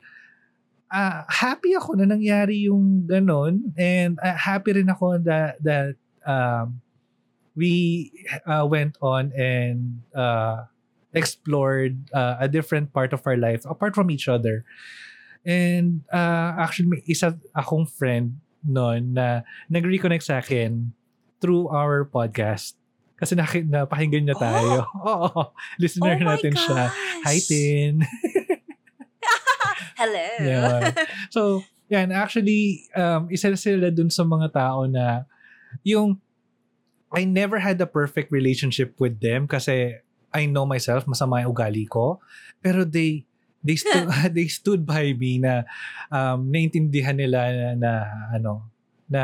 ah 0.93 1.25
happy 1.27 1.73
ako 1.73 1.97
na 1.97 2.05
nangyari 2.05 2.69
yung 2.69 3.09
ganon. 3.09 3.73
And 3.81 4.21
ah, 4.21 4.37
happy 4.37 4.77
rin 4.77 4.93
ako 4.93 5.25
that, 5.25 5.57
that 5.65 5.97
um, 6.29 6.85
we 7.57 8.13
uh, 8.45 8.69
went 8.69 9.01
on 9.01 9.33
and 9.33 10.05
uh, 10.13 10.69
explored 11.13 11.97
uh, 12.13 12.37
a 12.41 12.49
different 12.49 12.93
part 12.93 13.13
of 13.13 13.25
our 13.27 13.37
life 13.37 13.65
apart 13.65 13.97
from 13.97 14.13
each 14.13 14.29
other. 14.29 14.65
And 15.43 16.05
uh, 16.13 16.55
actually, 16.61 16.89
may 16.89 17.03
isa 17.09 17.35
akong 17.57 17.91
friend 17.91 18.39
noon 18.63 19.19
na 19.19 19.43
nag-reconnect 19.67 20.23
sa 20.23 20.39
akin 20.39 20.95
through 21.43 21.67
our 21.73 22.07
podcast. 22.07 22.79
Kasi 23.19 23.35
naki- 23.35 23.67
napakinggan 23.67 24.27
niya 24.27 24.39
tayo. 24.39 24.87
Oo. 25.11 25.51
Listener 25.83 26.19
oh 26.23 26.27
natin 26.31 26.55
siya. 26.55 26.91
gosh. 26.91 27.27
Hi, 27.27 27.39
Tin. 27.43 27.95
Hello. 30.03 30.29
Yeah. 30.43 30.91
So, 31.31 31.63
yan. 31.87 32.11
Actually, 32.11 32.91
um, 32.99 33.31
isa 33.31 33.55
sila 33.55 33.95
dun 33.95 34.11
sa 34.11 34.27
mga 34.27 34.51
tao 34.51 34.91
na 34.91 35.31
yung 35.87 36.19
I 37.15 37.23
never 37.23 37.63
had 37.63 37.79
a 37.79 37.87
perfect 37.87 38.35
relationship 38.35 38.99
with 38.99 39.23
them 39.23 39.47
kasi 39.47 40.03
I 40.33 40.49
know 40.49 40.67
myself, 40.67 41.07
masama 41.07 41.45
yung 41.45 41.55
ugali 41.55 41.87
ko. 41.87 42.19
Pero 42.59 42.83
they 42.83 43.29
they 43.63 43.79
stood 43.79 44.11
they 44.37 44.51
stood 44.51 44.83
by 44.83 45.15
me 45.15 45.39
na 45.39 45.63
um, 46.11 46.51
naintindihan 46.51 47.15
nila 47.15 47.55
na, 47.55 47.69
na 47.79 47.93
ano 48.35 48.67
na 49.07 49.23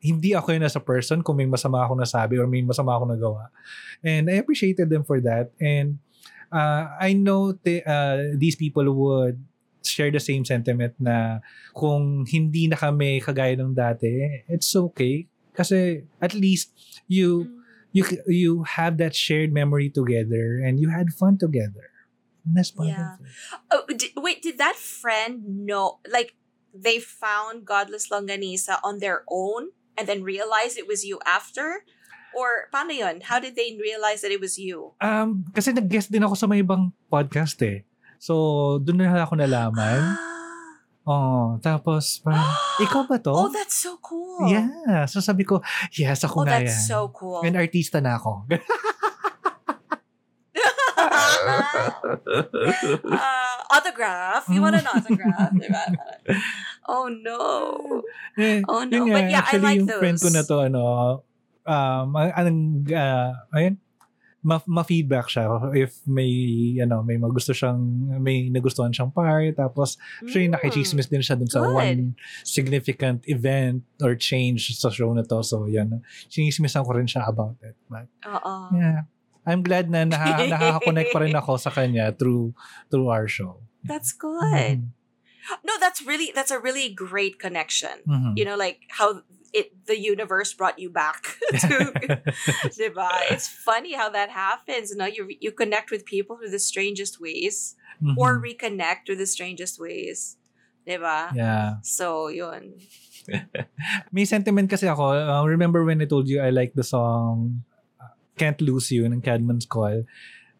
hindi 0.00 0.32
ako 0.32 0.54
yun 0.54 0.64
as 0.64 0.78
a 0.78 0.84
person 0.84 1.20
kung 1.20 1.36
may 1.36 1.50
masama 1.50 1.82
ako 1.82 1.98
nasabi 1.98 2.38
or 2.38 2.46
may 2.46 2.62
masama 2.62 2.94
ako 2.96 3.04
nagawa. 3.10 3.52
And 4.00 4.32
I 4.32 4.40
appreciated 4.40 4.88
them 4.88 5.04
for 5.04 5.20
that. 5.20 5.52
And 5.60 6.00
uh, 6.48 6.88
I 6.96 7.12
know 7.12 7.52
the, 7.52 7.84
uh, 7.84 8.32
these 8.40 8.56
people 8.56 8.88
would 8.88 9.36
share 9.82 10.10
the 10.10 10.20
same 10.20 10.44
sentiment 10.44 10.94
na 11.00 11.40
kung 11.72 12.26
hindi 12.28 12.68
na 12.68 12.76
kami 12.76 13.20
kagaya 13.20 13.56
ng 13.56 13.72
dati, 13.72 14.44
it's 14.46 14.72
okay. 14.76 15.24
Kasi 15.52 16.04
at 16.20 16.32
least 16.32 16.72
you 17.08 17.48
Mm. 17.48 17.56
you 17.90 18.02
you 18.30 18.52
have 18.78 19.02
that 19.02 19.18
shared 19.18 19.50
memory 19.50 19.90
together 19.90 20.62
and 20.62 20.78
you 20.78 20.94
had 20.94 21.10
fun 21.10 21.34
together. 21.34 21.90
And 22.46 22.54
that's 22.54 22.70
part 22.70 22.88
Yeah. 22.88 23.18
of 23.18 23.26
it. 23.26 23.32
Oh, 23.68 23.82
di- 23.90 24.14
wait, 24.16 24.40
did 24.40 24.56
that 24.62 24.78
friend 24.78 25.66
know? 25.66 25.98
Like, 26.06 26.38
they 26.70 27.02
found 27.02 27.66
Godless 27.66 28.08
Longanisa 28.08 28.78
on 28.86 29.02
their 29.02 29.26
own 29.28 29.74
and 29.98 30.06
then 30.06 30.22
realized 30.22 30.78
it 30.78 30.86
was 30.86 31.02
you 31.04 31.18
after? 31.26 31.82
Or 32.30 32.70
paano 32.70 32.94
yun? 32.94 33.26
How 33.26 33.42
did 33.42 33.58
they 33.58 33.74
realize 33.74 34.22
that 34.22 34.30
it 34.30 34.38
was 34.38 34.54
you? 34.54 34.94
Um, 35.02 35.50
kasi 35.50 35.74
nag-guest 35.74 36.14
din 36.14 36.22
ako 36.22 36.38
sa 36.38 36.46
may 36.46 36.62
ibang 36.62 36.94
podcast 37.10 37.58
eh. 37.66 37.82
So, 38.20 38.34
doon 38.78 39.00
na 39.00 39.24
ako 39.24 39.34
nalaman. 39.34 40.00
Oh, 41.10 41.56
tapos 41.64 42.20
parang, 42.22 42.44
ikaw 42.84 43.08
ba 43.08 43.16
to? 43.18 43.32
Oh, 43.32 43.48
that's 43.50 43.72
so 43.74 43.96
cool. 43.98 44.46
Yeah. 44.46 45.08
So 45.08 45.18
sabi 45.18 45.42
ko, 45.42 45.58
yes, 45.96 46.22
ako 46.22 46.44
Oh, 46.44 46.46
nga 46.46 46.60
that's 46.60 46.76
yan. 46.76 46.86
so 46.86 47.08
cool. 47.10 47.40
And 47.42 47.56
artista 47.56 47.98
na 47.98 48.20
ako. 48.20 48.44
uh, 53.10 53.56
autograph. 53.72 54.44
You 54.48 54.60
want 54.62 54.76
an 54.76 54.86
autograph? 54.86 55.50
diba? 55.62 55.84
Oh 56.86 57.08
no. 57.08 57.40
Eh, 58.36 58.62
Oh 58.68 58.84
no. 58.84 59.06
nga, 59.06 59.14
But 59.14 59.24
yeah, 59.30 59.44
I 59.46 59.56
like 59.56 59.78
yung 59.78 59.88
those. 59.88 60.00
friend 60.00 60.18
ko 60.20 60.28
na 60.30 60.42
to, 60.44 60.56
ano, 60.60 60.82
um, 61.64 62.06
ang, 62.14 62.30
anong, 62.36 62.60
uh, 62.92 63.30
ayun, 63.56 63.74
ma- 64.40 64.64
ma-feedback 64.64 65.28
siya 65.28 65.44
if 65.76 66.00
may, 66.08 66.30
ano, 66.80 67.04
may 67.04 67.16
magusto 67.16 67.52
siyang, 67.52 67.76
may 68.18 68.48
nagustuhan 68.48 68.88
siyang 68.88 69.12
part, 69.12 69.52
tapos, 69.54 70.00
Mm. 70.24 70.56
nakichismis 70.56 71.06
din 71.06 71.20
siya 71.20 71.36
dun 71.36 71.46
sa 71.46 71.60
Good. 71.60 71.74
one 71.76 72.00
significant 72.42 73.20
event 73.28 73.84
or 74.00 74.16
change 74.16 74.72
sa 74.76 74.88
show 74.88 75.12
na 75.12 75.22
to. 75.22 75.44
So, 75.44 75.68
yan. 75.68 76.00
Chinismisan 76.28 76.84
ko 76.84 76.96
rin 76.96 77.06
siya 77.06 77.28
about 77.28 77.60
it. 77.60 77.76
But, 77.86 78.08
Oo. 78.24 78.72
yeah. 78.74 79.04
I'm 79.44 79.64
glad 79.64 79.88
na 79.88 80.04
naha- 80.04 80.48
nakaka-connect 80.52 81.10
pa 81.10 81.20
rin 81.20 81.32
ako 81.34 81.56
sa 81.56 81.72
kanya 81.72 82.12
through 82.12 82.52
through 82.92 83.08
our 83.08 83.24
show. 83.24 83.64
That's 83.84 84.12
good. 84.12 84.84
Mhm. 84.84 84.92
No, 85.64 85.80
that's 85.80 86.04
really 86.04 86.28
that's 86.36 86.52
a 86.52 86.60
really 86.60 86.92
great 86.92 87.40
connection. 87.40 88.04
Mhm. 88.04 88.36
You 88.36 88.44
know, 88.44 88.54
like 88.54 88.84
how 88.92 89.24
it 89.52 89.74
the 89.86 89.98
universe 89.98 90.54
brought 90.54 90.78
you 90.78 90.90
back 90.90 91.36
to 91.66 91.90
diba? 92.76 93.10
It's 93.30 93.48
funny 93.48 93.94
how 93.94 94.08
that 94.10 94.30
happens. 94.30 94.90
You 94.90 94.96
know, 94.98 95.10
you 95.10 95.26
you 95.40 95.50
connect 95.52 95.90
with 95.90 96.04
people 96.06 96.36
through 96.38 96.54
the 96.54 96.62
strangest 96.62 97.20
ways 97.20 97.74
Mhm. 98.00 98.16
or 98.16 98.40
reconnect 98.40 99.04
through 99.04 99.20
the 99.20 99.28
strangest 99.28 99.76
ways. 99.76 100.40
Diba? 100.88 101.28
yeah. 101.36 101.76
So, 101.84 102.32
yun. 102.32 102.80
May 104.14 104.24
sentiment 104.24 104.70
kasi 104.72 104.88
ako. 104.88 105.12
Uh, 105.12 105.44
remember 105.44 105.84
when 105.84 106.00
I 106.00 106.08
told 106.08 106.24
you 106.26 106.40
I 106.40 106.48
like 106.48 106.72
the 106.72 106.82
song 106.82 107.62
Can't 108.40 108.56
Lose 108.64 108.88
You 108.88 109.04
ng 109.04 109.20
Caedmon's 109.20 109.68
Call. 109.68 110.08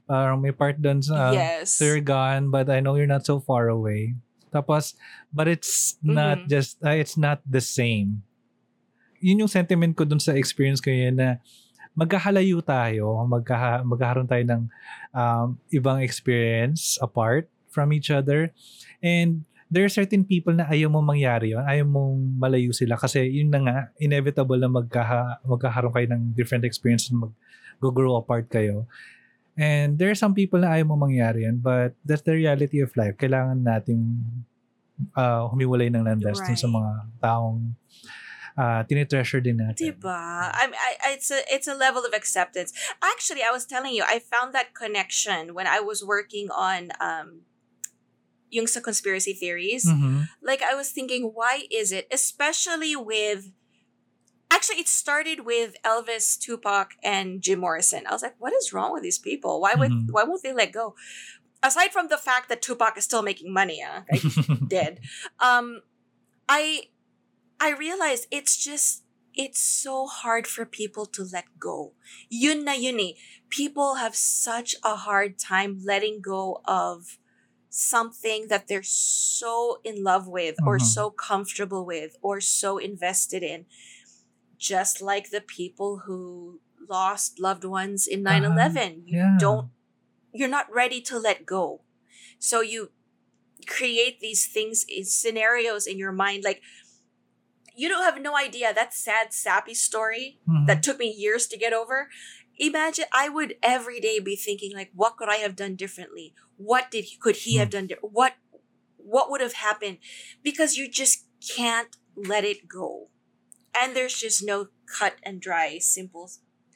Parang 0.05 0.43
may 0.45 0.53
part 0.53 0.77
doon 0.83 1.01
sa 1.01 1.33
yes. 1.33 1.73
So 1.81 1.89
you're 1.89 2.05
gone, 2.05 2.53
but 2.53 2.69
I 2.69 2.85
know 2.85 2.95
you're 3.01 3.09
not 3.09 3.25
so 3.25 3.41
far 3.41 3.73
away. 3.73 4.21
Tapos, 4.53 4.93
but 5.33 5.47
it's 5.49 5.97
not 6.05 6.45
Mhm. 6.45 6.49
just, 6.51 6.77
uh, 6.85 6.93
it's 6.93 7.17
not 7.17 7.41
the 7.49 7.63
same. 7.65 8.27
Yun 9.21 9.47
yung 9.47 9.53
sentiment 9.53 9.93
ko 9.95 10.09
dun 10.09 10.21
sa 10.21 10.35
experience 10.37 10.81
ko 10.81 10.89
yun 10.89 11.17
na 11.17 11.39
magkahalayo 11.95 12.63
tayo, 12.65 13.19
magkaha, 13.27 13.83
magkakaroon 13.85 14.29
tayo 14.31 14.45
ng 14.47 14.63
um, 15.13 15.47
ibang 15.75 16.01
experience 16.01 16.97
apart 17.03 17.51
from 17.69 17.93
each 17.93 18.09
other. 18.09 18.51
And 19.05 19.45
there 19.71 19.87
are 19.87 19.93
certain 19.93 20.27
people 20.27 20.55
na 20.55 20.67
ayaw 20.67 20.91
mo 20.91 20.99
mangyari 21.03 21.55
yun, 21.55 21.63
ayaw 21.63 21.87
mong 21.87 22.41
malayo 22.43 22.75
sila 22.75 22.99
kasi 22.99 23.23
yun 23.31 23.55
na 23.55 23.61
nga, 23.63 23.77
inevitable 24.03 24.59
na 24.59 24.67
magkaha, 24.71 25.43
magkakaroon 25.47 25.95
kayo 25.95 26.07
ng 26.11 26.23
different 26.35 26.67
experiences, 26.67 27.15
mag-grow 27.15 28.19
apart 28.19 28.51
kayo. 28.51 28.91
And 29.55 29.99
there 29.99 30.11
are 30.11 30.19
some 30.19 30.35
people 30.35 30.63
na 30.63 30.75
ayaw 30.75 30.91
mo 30.91 30.97
mangyari 30.99 31.47
yan, 31.47 31.63
but 31.63 31.95
that's 32.03 32.25
the 32.25 32.35
reality 32.35 32.81
of 32.83 32.91
life. 32.99 33.15
Kailangan 33.19 33.63
nating 33.63 34.03
uh, 35.15 35.47
humiwalay 35.51 35.91
ng 35.91 36.03
landas 36.03 36.39
dun 36.43 36.57
sa 36.59 36.67
Right. 36.67 36.77
mga 36.77 36.93
taong 37.23 37.59
uh, 38.61 38.85
tinitreasure 38.85 39.41
din 39.41 39.57
natin. 39.57 39.97
Diba? 39.97 40.53
I, 40.53 40.69
I, 40.69 41.17
it's 41.17 41.31
a 41.33 41.41
it's 41.49 41.65
a 41.67 41.75
level 41.75 42.05
of 42.05 42.13
acceptance. 42.13 42.77
Actually, 43.01 43.41
I 43.41 43.49
was 43.51 43.65
telling 43.65 43.97
you, 43.97 44.05
I 44.05 44.21
found 44.21 44.53
that 44.53 44.77
connection 44.77 45.57
when 45.57 45.65
I 45.67 45.81
was 45.81 46.05
working 46.05 46.53
on 46.53 46.93
um, 47.01 47.49
yung 48.53 48.67
sa 48.69 48.81
conspiracy 48.85 49.33
theories. 49.33 49.89
Mhm. 49.89 50.29
Like 50.45 50.61
I 50.61 50.75
was 50.77 50.93
thinking, 50.93 51.33
why 51.33 51.65
is 51.73 51.89
it, 51.91 52.05
especially 52.13 52.93
with 52.99 53.49
actually 54.51 54.83
it 54.83 54.89
started 54.91 55.47
with 55.47 55.79
Elvis, 55.87 56.35
Tupac, 56.37 56.99
and 57.07 57.39
Jim 57.41 57.61
Morrison. 57.63 58.03
I 58.07 58.13
was 58.13 58.23
like, 58.23 58.35
what 58.43 58.53
is 58.53 58.75
wrong 58.75 58.93
with 58.93 59.03
these 59.07 59.19
people? 59.19 59.63
Why 59.63 59.79
would 59.79 59.91
Mhm. 59.95 60.11
why 60.11 60.27
won't 60.27 60.43
they 60.43 60.53
let 60.53 60.75
go? 60.75 60.95
Aside 61.63 61.93
from 61.93 62.09
the 62.11 62.19
fact 62.19 62.49
that 62.51 62.59
Tupac 62.65 62.97
is 62.99 63.05
still 63.05 63.23
making 63.23 63.53
money, 63.53 63.79
ah, 63.85 64.03
like 64.11 64.25
dead. 64.69 64.99
Um, 65.39 65.87
I 66.51 66.91
I 67.61 67.71
realize 67.73 68.27
it's 68.31 68.57
just 68.57 69.05
it's 69.35 69.61
so 69.61 70.07
hard 70.07 70.47
for 70.47 70.65
people 70.67 71.07
to 71.07 71.23
let 71.23 71.45
go. 71.61 71.93
Yun 72.29 72.65
na 72.65 72.73
yun 72.73 72.99
eh. 72.99 73.13
People 73.49 73.97
have 73.97 74.17
such 74.17 74.75
a 74.83 74.97
hard 74.97 75.39
time 75.39 75.81
letting 75.85 76.21
go 76.21 76.61
of 76.65 77.19
something 77.69 78.49
that 78.49 78.67
they're 78.67 78.83
so 78.83 79.79
in 79.85 80.03
love 80.03 80.27
with 80.27 80.57
or 80.67 80.79
Mhm. 80.79 80.83
so 80.87 81.11
comfortable 81.11 81.85
with 81.87 82.17
or 82.21 82.41
so 82.41 82.79
invested 82.79 83.43
in. 83.45 83.67
Just 84.59 85.01
like 85.01 85.31
the 85.31 85.41
people 85.41 86.03
who 86.07 86.61
lost 86.89 87.39
loved 87.39 87.65
ones 87.65 88.07
in 88.09 88.23
9-11. 88.23 89.05
You 89.07 89.19
yeah. 89.19 89.37
don't 89.39 89.71
you're 90.33 90.49
not 90.51 90.73
ready 90.73 91.01
to 91.03 91.19
let 91.19 91.47
go. 91.47 91.83
So 92.39 92.61
you 92.61 92.91
create 93.67 94.21
these 94.21 94.47
things 94.47 94.85
in 94.89 95.05
scenarios 95.05 95.87
in 95.87 95.99
your 95.99 96.13
mind 96.13 96.43
like 96.45 96.63
you 97.75 97.89
don't 97.89 98.03
have 98.05 98.21
no 98.21 98.37
idea 98.37 98.73
that 98.75 98.93
sad 98.95 99.33
sappy 99.33 99.75
story 99.75 100.39
Mhm. 100.49 100.67
that 100.67 100.83
took 100.83 100.99
me 100.99 101.11
years 101.11 101.47
to 101.49 101.57
get 101.59 101.73
over. 101.73 102.09
Imagine 102.59 103.07
i 103.13 103.29
would 103.29 103.55
every 103.63 104.01
day 104.01 104.19
be 104.21 104.37
thinking 104.37 104.75
like 104.75 104.91
what 104.95 105.17
could 105.17 105.29
i 105.29 105.37
have 105.37 105.57
done 105.57 105.77
differently? 105.77 106.35
What 106.57 106.91
did 106.91 107.05
he, 107.05 107.17
could 107.17 107.37
he 107.37 107.57
have 107.57 107.71
done 107.71 107.87
di- 107.87 107.97
what 108.03 108.35
what 108.97 109.31
would 109.31 109.41
have 109.41 109.55
happened? 109.55 109.99
Because 110.43 110.77
you 110.77 110.89
just 110.89 111.25
can't 111.57 111.97
let 112.15 112.45
it 112.45 112.69
go. 112.69 113.09
And 113.75 113.95
there's 113.97 114.15
just 114.21 114.45
no 114.45 114.69
cut 114.99 115.15
and 115.23 115.41
dry 115.41 115.79
simple 115.79 116.31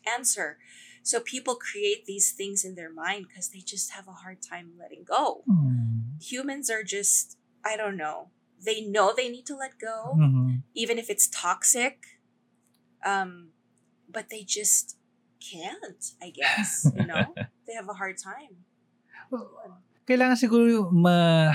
answer. 0.06 0.58
So 1.02 1.20
people 1.20 1.56
create 1.56 2.06
these 2.06 2.32
things 2.32 2.64
in 2.64 2.76
their 2.76 2.90
mind 2.90 3.26
because 3.28 3.50
they 3.50 3.60
just 3.60 3.90
have 3.92 4.08
a 4.08 4.12
hard 4.24 4.38
time 4.40 4.72
letting 4.78 5.04
go. 5.04 5.44
Mm. 5.48 6.22
humans 6.22 6.70
are 6.70 6.82
just 6.82 7.36
i 7.64 7.76
don't 7.76 7.96
know 7.96 8.30
they 8.64 8.80
know 8.80 9.12
they 9.12 9.28
need 9.28 9.44
to 9.44 9.56
let 9.56 9.76
go 9.78 10.16
Mhm. 10.16 10.64
even 10.74 10.96
if 10.96 11.12
it's 11.12 11.28
toxic 11.28 12.20
um 13.04 13.52
but 14.08 14.32
they 14.32 14.42
just 14.42 14.96
can't 15.40 16.16
i 16.24 16.32
guess 16.32 16.88
you 16.98 17.04
know 17.04 17.36
they 17.68 17.74
have 17.76 17.88
a 17.88 17.96
hard 18.00 18.16
time 18.16 18.64
kailangan 20.08 20.36
siguro 20.40 20.88
ma 20.92 21.52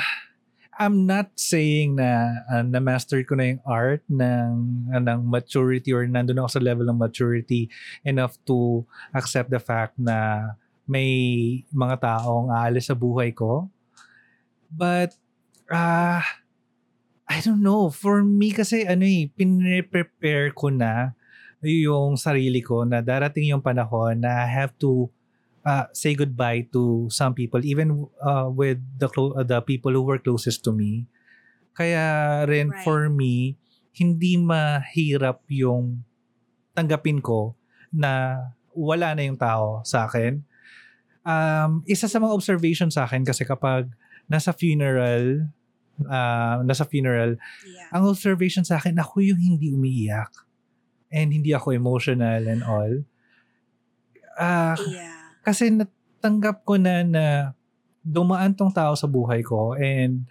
I'm 0.80 1.04
not 1.04 1.36
saying 1.36 2.00
na 2.00 2.40
uh, 2.48 2.64
na-master 2.64 3.20
ko 3.28 3.36
na 3.36 3.52
yung 3.52 3.62
art 3.68 4.00
ng, 4.08 4.48
uh, 4.96 5.04
ng 5.04 5.28
maturity 5.28 5.92
or 5.92 6.08
nandun 6.08 6.40
ako 6.40 6.56
sa 6.56 6.64
level 6.64 6.88
ng 6.88 6.96
maturity 6.96 7.68
enough 8.08 8.40
to 8.48 8.88
accept 9.12 9.52
the 9.52 9.60
fact 9.60 10.00
na 10.00 10.56
may 10.88 11.12
mga 11.76 12.00
taong 12.00 12.48
aalis 12.48 12.88
sa 12.88 12.96
buhay 12.96 13.36
ko. 13.36 13.68
But, 14.72 15.20
ah, 15.68 16.24
I 17.30 17.40
don't 17.46 17.62
know. 17.62 17.94
For 17.94 18.26
me 18.26 18.50
kasi, 18.52 18.90
ano 18.90 19.06
eh, 19.06 19.30
pinre-prepare 19.30 20.50
ko 20.58 20.74
na 20.74 21.14
yung 21.62 22.18
sarili 22.18 22.64
ko 22.64 22.88
na 22.88 23.04
darating 23.06 23.52
yung 23.54 23.62
panahon 23.62 24.24
na 24.24 24.48
I 24.48 24.50
have 24.50 24.74
to 24.82 25.12
uh, 25.62 25.86
say 25.92 26.16
goodbye 26.16 26.66
to 26.72 27.08
some 27.12 27.36
people 27.36 27.60
even 27.68 28.08
uh, 28.24 28.48
with 28.48 28.80
the 28.98 29.12
clo- 29.12 29.36
uh, 29.36 29.44
the 29.44 29.60
people 29.62 29.92
who 29.92 30.02
were 30.02 30.18
closest 30.18 30.64
to 30.66 30.72
me. 30.72 31.06
Kaya 31.76 32.44
rin 32.48 32.72
Right. 32.72 32.84
for 32.84 33.12
me 33.12 33.60
hindi 33.92 34.40
mahirap 34.40 35.44
yung 35.52 36.08
tanggapin 36.72 37.20
ko 37.20 37.60
na 37.92 38.40
wala 38.72 39.12
na 39.12 39.28
yung 39.28 39.36
tao 39.36 39.84
sa 39.84 40.08
akin. 40.08 40.40
Um, 41.28 41.84
isa 41.84 42.08
sa 42.08 42.24
mga 42.24 42.32
observation 42.32 42.88
sa 42.88 43.04
akin 43.04 43.28
kasi 43.28 43.44
kapag 43.44 43.92
nasa 44.32 44.56
funeral, 44.56 45.52
uh, 46.06 46.62
nasa 46.64 46.86
funeral, 46.86 47.36
yeah 47.66 47.90
ang 47.90 48.06
observation 48.06 48.62
sa 48.62 48.78
akin, 48.78 48.96
ako 49.02 49.20
yung 49.26 49.42
hindi 49.42 49.74
umiiyak. 49.74 50.30
And 51.10 51.34
hindi 51.34 51.58
ako 51.58 51.74
emotional 51.74 52.46
and 52.46 52.62
all. 52.62 53.02
Ah, 54.38 54.78
yeah 54.88 55.18
kasi 55.42 55.74
natanggap 55.74 56.62
ko 56.62 56.78
na 56.78 57.02
na 57.02 57.26
dumaan 58.06 58.54
tong 58.54 58.70
tao 58.70 58.94
sa 58.94 59.10
buhay 59.10 59.42
ko 59.42 59.74
and 59.74 60.30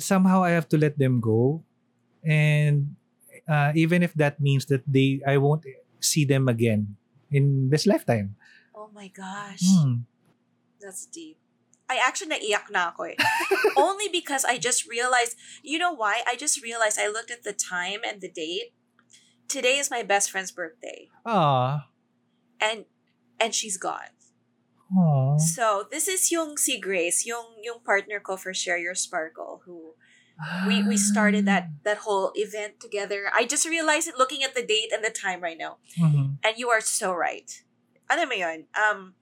somehow 0.00 0.40
I 0.40 0.56
have 0.56 0.64
to 0.72 0.78
let 0.80 0.96
them 0.96 1.20
go. 1.20 1.60
And 2.24 2.96
uh, 3.44 3.76
even 3.76 4.00
if 4.02 4.16
that 4.16 4.40
means 4.40 4.64
that 4.72 4.82
they 4.88 5.20
I 5.22 5.36
won't 5.36 5.62
see 6.00 6.24
them 6.24 6.48
again 6.48 6.96
in 7.30 7.68
this 7.68 7.84
lifetime. 7.84 8.34
oh 8.76 8.88
my 8.92 9.08
gosh 9.08 9.64
Hmm. 9.64 10.06
that's 10.78 11.08
deep 11.10 11.36
I 11.88 12.02
actually 12.02 12.34
naiyak 12.34 12.66
na 12.70 12.90
ako 12.90 13.14
eh. 13.14 13.16
Only 13.78 14.08
because 14.10 14.44
I 14.44 14.58
just 14.58 14.86
realized, 14.90 15.38
you 15.62 15.78
know 15.78 15.94
why? 15.94 16.22
I 16.26 16.34
just 16.34 16.58
realized 16.62 16.98
I 16.98 17.06
looked 17.08 17.30
at 17.30 17.44
the 17.46 17.54
time 17.54 18.00
and 18.02 18.20
the 18.20 18.30
date. 18.30 18.74
Today 19.46 19.78
is 19.78 19.90
my 19.90 20.02
best 20.02 20.30
friend's 20.30 20.50
birthday 20.50 21.06
Ah. 21.22 21.86
and 22.58 22.84
and 23.38 23.54
she's 23.54 23.78
gone. 23.78 24.10
Aw. 24.90 25.38
So 25.38 25.86
this 25.90 26.08
is 26.10 26.30
yung 26.34 26.56
si 26.58 26.78
Grace, 26.82 27.22
yung 27.26 27.62
yung 27.62 27.78
partner 27.86 28.18
ko 28.18 28.34
for 28.34 28.50
Share 28.50 28.78
Your 28.78 28.94
Sparkle, 28.98 29.62
who 29.62 29.94
we 30.66 30.82
we 30.82 30.98
started 30.98 31.46
that 31.46 31.70
that 31.86 32.02
whole 32.02 32.34
event 32.34 32.82
together. 32.82 33.30
I 33.30 33.46
just 33.46 33.62
realized 33.62 34.10
it 34.10 34.18
looking 34.18 34.42
at 34.42 34.58
the 34.58 34.66
date 34.66 34.90
and 34.90 35.06
the 35.06 35.14
time 35.14 35.38
right 35.38 35.58
now. 35.58 35.78
Mhm. 35.94 36.42
And 36.42 36.54
you 36.58 36.66
are 36.70 36.82
so 36.82 37.14
right. 37.14 37.46
Mo 38.10 38.34
yun, 38.34 38.66
um, 38.74 39.14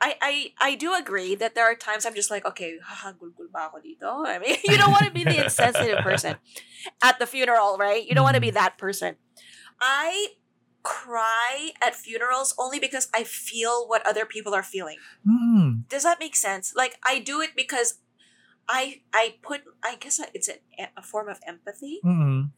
I, 0.00 0.14
I, 0.20 0.52
I 0.60 0.74
do 0.74 0.94
agree 0.94 1.34
that 1.36 1.54
there 1.54 1.64
are 1.64 1.74
times 1.74 2.06
I'm 2.06 2.14
just 2.14 2.30
like, 2.30 2.44
okay, 2.46 2.78
hahagulgul 2.78 3.50
ba 3.52 3.70
ako 3.70 3.78
dito? 3.78 4.26
I 4.26 4.38
mean, 4.38 4.56
you 4.64 4.76
don't 4.76 4.90
want 4.90 5.04
to 5.04 5.12
be 5.12 5.24
the 5.24 5.44
insensitive 5.44 5.98
person 6.00 6.36
at 7.02 7.18
the 7.18 7.26
funeral, 7.26 7.76
right? 7.78 8.06
You 8.06 8.14
don't 8.14 8.24
want 8.24 8.36
to 8.36 8.40
be 8.40 8.50
that 8.50 8.78
person. 8.78 9.16
I 9.80 10.28
cry 10.82 11.70
at 11.84 11.94
funerals 11.96 12.54
only 12.58 12.78
because 12.78 13.08
I 13.14 13.24
feel 13.24 13.88
what 13.88 14.06
other 14.06 14.26
people 14.26 14.54
are 14.54 14.62
feeling. 14.62 14.98
Mm. 15.26 15.88
Does 15.88 16.04
that 16.04 16.20
make 16.20 16.36
sense? 16.36 16.74
Like 16.76 16.96
I 17.06 17.18
do 17.18 17.40
it 17.40 17.56
because 17.56 18.00
I 18.68 19.00
I 19.12 19.36
put 19.42 19.62
I 19.82 19.96
guess 19.96 20.20
it's 20.34 20.48
a, 20.48 20.60
a 20.96 21.02
form 21.02 21.28
of 21.28 21.40
empathy. 21.46 22.00
Mm. 22.04 22.52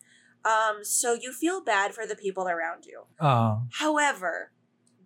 Um, 0.45 0.77
so 0.83 1.15
you 1.15 1.33
feel 1.33 1.63
bad 1.63 1.95
for 1.95 2.07
the 2.07 2.15
people 2.15 2.47
around 2.47 2.85
you. 2.85 3.07
Ah. 3.21 3.63
However, 3.79 4.53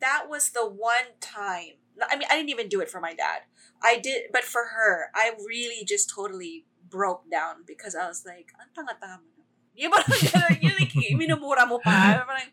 that 0.01 0.27
was 0.29 0.51
the 0.51 0.67
one 0.67 1.17
time. 1.21 1.80
I 1.99 2.17
mean, 2.17 2.29
I 2.31 2.37
didn't 2.37 2.51
even 2.51 2.69
do 2.69 2.81
it 2.81 2.91
for 2.91 3.01
my 3.01 3.15
dad. 3.15 3.43
I 3.83 3.99
did, 3.99 4.31
but 4.33 4.45
for 4.45 4.77
her, 4.77 5.11
I 5.15 5.33
really 5.47 5.85
just 5.85 6.11
totally 6.11 6.65
broke 6.89 7.31
down 7.31 7.65
because 7.67 7.95
I 7.95 8.09
was 8.09 8.25
like, 8.27 8.53
ang 8.61 8.69
tanga-tanga 8.75 9.21
mo. 9.23 9.45
Yung 9.79 9.93
parang 9.93 10.21
gano'n, 10.21 10.57
yung 10.61 10.77
like, 10.77 10.95
minumura 11.17 11.65
mo 11.65 11.81
pa. 11.81 12.21
Parang, 12.29 12.51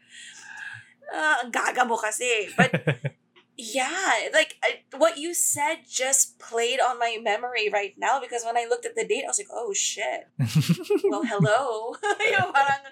ah, 1.12 1.44
ang 1.44 1.52
gaga 1.52 1.84
mo 1.84 1.98
kasi. 1.98 2.48
But 2.56 2.72
yeah, 3.58 4.30
like 4.32 4.56
I, 4.64 4.86
what 4.96 5.18
you 5.18 5.34
said 5.34 5.90
just 5.90 6.40
played 6.40 6.80
on 6.80 7.00
my 7.00 7.18
memory 7.22 7.70
right 7.74 7.96
now 7.98 8.22
because 8.22 8.46
when 8.46 8.56
I 8.56 8.70
looked 8.70 8.86
at 8.86 8.96
the 8.96 9.06
date, 9.06 9.26
I 9.26 9.34
was 9.34 9.40
like, 9.40 9.52
oh 9.52 9.74
shit. 9.74 10.30
Well, 11.04 11.26
hello. 11.26 11.96
yung 12.22 12.54
parang, 12.54 12.84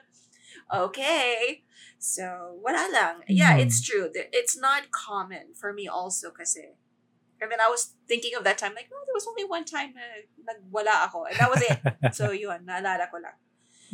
okay. 0.90 1.64
So, 2.06 2.62
wala 2.62 2.86
lang. 2.94 3.26
Yeah, 3.26 3.58
Mm. 3.58 3.66
it's 3.66 3.82
true. 3.82 4.14
It's 4.14 4.54
not 4.54 4.94
common 4.94 5.58
for 5.58 5.74
me 5.74 5.90
also 5.90 6.30
kasi. 6.30 6.78
I 7.42 7.50
mean, 7.50 7.58
I 7.58 7.66
was 7.68 7.98
thinking 8.06 8.38
of 8.38 8.46
that 8.46 8.62
time, 8.62 8.78
like, 8.78 8.88
oh, 8.94 9.04
there 9.10 9.18
was 9.18 9.26
only 9.26 9.44
one 9.44 9.66
time 9.66 9.98
na 9.98 10.06
nagwala 10.46 11.10
ako. 11.10 11.26
And 11.26 11.36
that 11.42 11.50
was 11.50 11.62
it. 11.66 11.78
so, 12.14 12.30
yun, 12.46 12.62
naalala 12.70 13.10
ko 13.10 13.18
lang. 13.18 13.36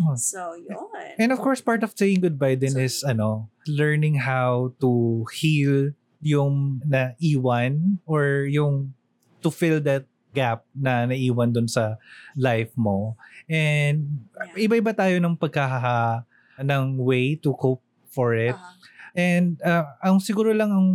Oh. 0.04 0.16
So, 0.20 0.60
yun. 0.60 1.16
And 1.18 1.32
of 1.32 1.40
course, 1.40 1.64
part 1.64 1.88
of 1.88 1.96
saying 1.96 2.20
goodbye 2.20 2.60
din 2.60 2.76
So- 2.76 2.84
is 2.84 2.96
ano, 3.08 3.48
learning 3.66 4.28
how 4.28 4.76
to 4.84 5.24
heal 5.32 5.96
yung 6.20 6.84
naiwan 6.86 7.98
or 8.06 8.46
yung 8.46 8.94
to 9.42 9.50
fill 9.50 9.80
that 9.88 10.06
gap 10.36 10.64
na 10.76 11.08
naiwan 11.08 11.52
dun 11.52 11.68
sa 11.68 11.96
life 12.36 12.72
mo. 12.76 13.16
And 13.50 14.28
Yeah. 14.54 14.68
iba-iba 14.70 14.92
tayo 14.94 15.16
ng 15.18 15.36
pagkaka 15.36 16.24
ng 16.62 17.00
way 17.02 17.36
to 17.42 17.56
cope 17.58 17.82
for 18.12 18.36
it. 18.36 18.54
Uh-huh. 18.54 19.16
And 19.16 19.60
uh, 19.64 19.88
ang 20.04 20.24
siguro 20.24 20.56
lang 20.56 20.72
ang 20.72 20.88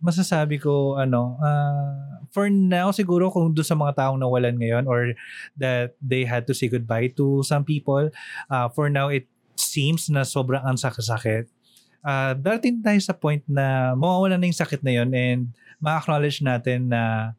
masasabi 0.00 0.56
ko 0.58 0.96
ano 0.96 1.36
uh, 1.44 2.24
for 2.32 2.48
now 2.48 2.88
siguro 2.88 3.28
kung 3.28 3.52
do 3.52 3.60
sa 3.60 3.76
mga 3.76 4.00
taong 4.00 4.18
nawalan 4.18 4.56
ngayon 4.56 4.88
or 4.88 5.12
that 5.60 5.92
they 6.00 6.24
had 6.24 6.48
to 6.48 6.56
say 6.56 6.72
goodbye 6.72 7.12
to 7.12 7.44
some 7.44 7.68
people 7.68 8.08
uh, 8.48 8.66
for 8.72 8.88
now 8.88 9.12
it 9.12 9.28
seems 9.60 10.08
na 10.08 10.24
sobrang 10.24 10.64
ang 10.64 10.80
sakit 10.80 11.44
uh, 12.00 12.32
darating 12.32 12.80
tayo 12.80 12.96
sa 13.04 13.12
point 13.12 13.44
na 13.44 13.92
mawawala 13.92 14.40
na 14.40 14.48
yung 14.48 14.56
sakit 14.56 14.80
na 14.80 15.04
yun 15.04 15.12
and 15.12 15.52
ma-acknowledge 15.80 16.40
natin 16.40 16.88
na 16.88 17.32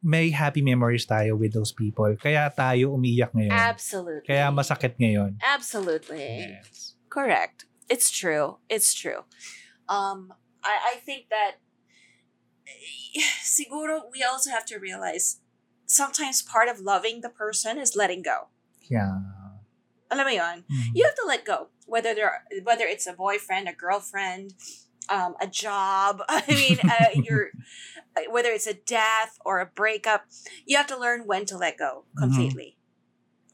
may 0.00 0.30
happy 0.32 0.62
memories 0.62 1.04
tayo 1.04 1.34
with 1.34 1.50
those 1.50 1.74
people. 1.74 2.08
Kaya 2.22 2.46
tayo 2.54 2.94
umiiyak 2.94 3.34
ngayon. 3.34 3.50
Absolutely. 3.50 4.26
Kaya 4.30 4.46
masakit 4.54 4.94
ngayon. 4.94 5.34
Absolutely. 5.42 6.54
Correct. 7.10 7.67
It's 7.88 8.10
true. 8.10 8.58
It's 8.68 8.94
true. 8.94 9.24
Um, 9.88 10.32
I, 10.62 10.94
I 10.94 10.96
think 10.96 11.28
that 11.30 11.60
eh, 12.66 13.20
siguro 13.42 14.02
we 14.12 14.22
also 14.22 14.50
have 14.50 14.66
to 14.66 14.78
realize 14.78 15.40
sometimes 15.86 16.42
part 16.42 16.68
of 16.68 16.80
loving 16.80 17.20
the 17.20 17.30
person 17.30 17.78
is 17.78 17.96
letting 17.96 18.22
go. 18.22 18.48
Yeah. 18.90 19.20
Alam 20.10 20.26
mo? 20.26 20.32
Mhm. 20.32 20.92
You 20.94 21.04
have 21.04 21.14
to 21.16 21.26
let 21.26 21.44
go. 21.44 21.68
Whether 21.86 22.14
they're 22.14 22.44
whether 22.62 22.84
it's 22.84 23.06
a 23.06 23.12
boyfriend, 23.12 23.68
a 23.68 23.72
girlfriend, 23.72 24.54
um, 25.08 25.34
a 25.40 25.46
job. 25.46 26.22
I 26.28 26.44
mean, 26.48 26.80
uh, 26.80 27.12
you're 27.24 27.52
whether 28.30 28.50
it's 28.50 28.66
a 28.66 28.74
death 28.74 29.38
or 29.44 29.60
a 29.60 29.66
breakup, 29.66 30.26
you 30.66 30.76
have 30.76 30.86
to 30.88 30.98
learn 30.98 31.24
when 31.26 31.44
to 31.46 31.56
let 31.56 31.78
go 31.78 32.04
completely, 32.16 32.76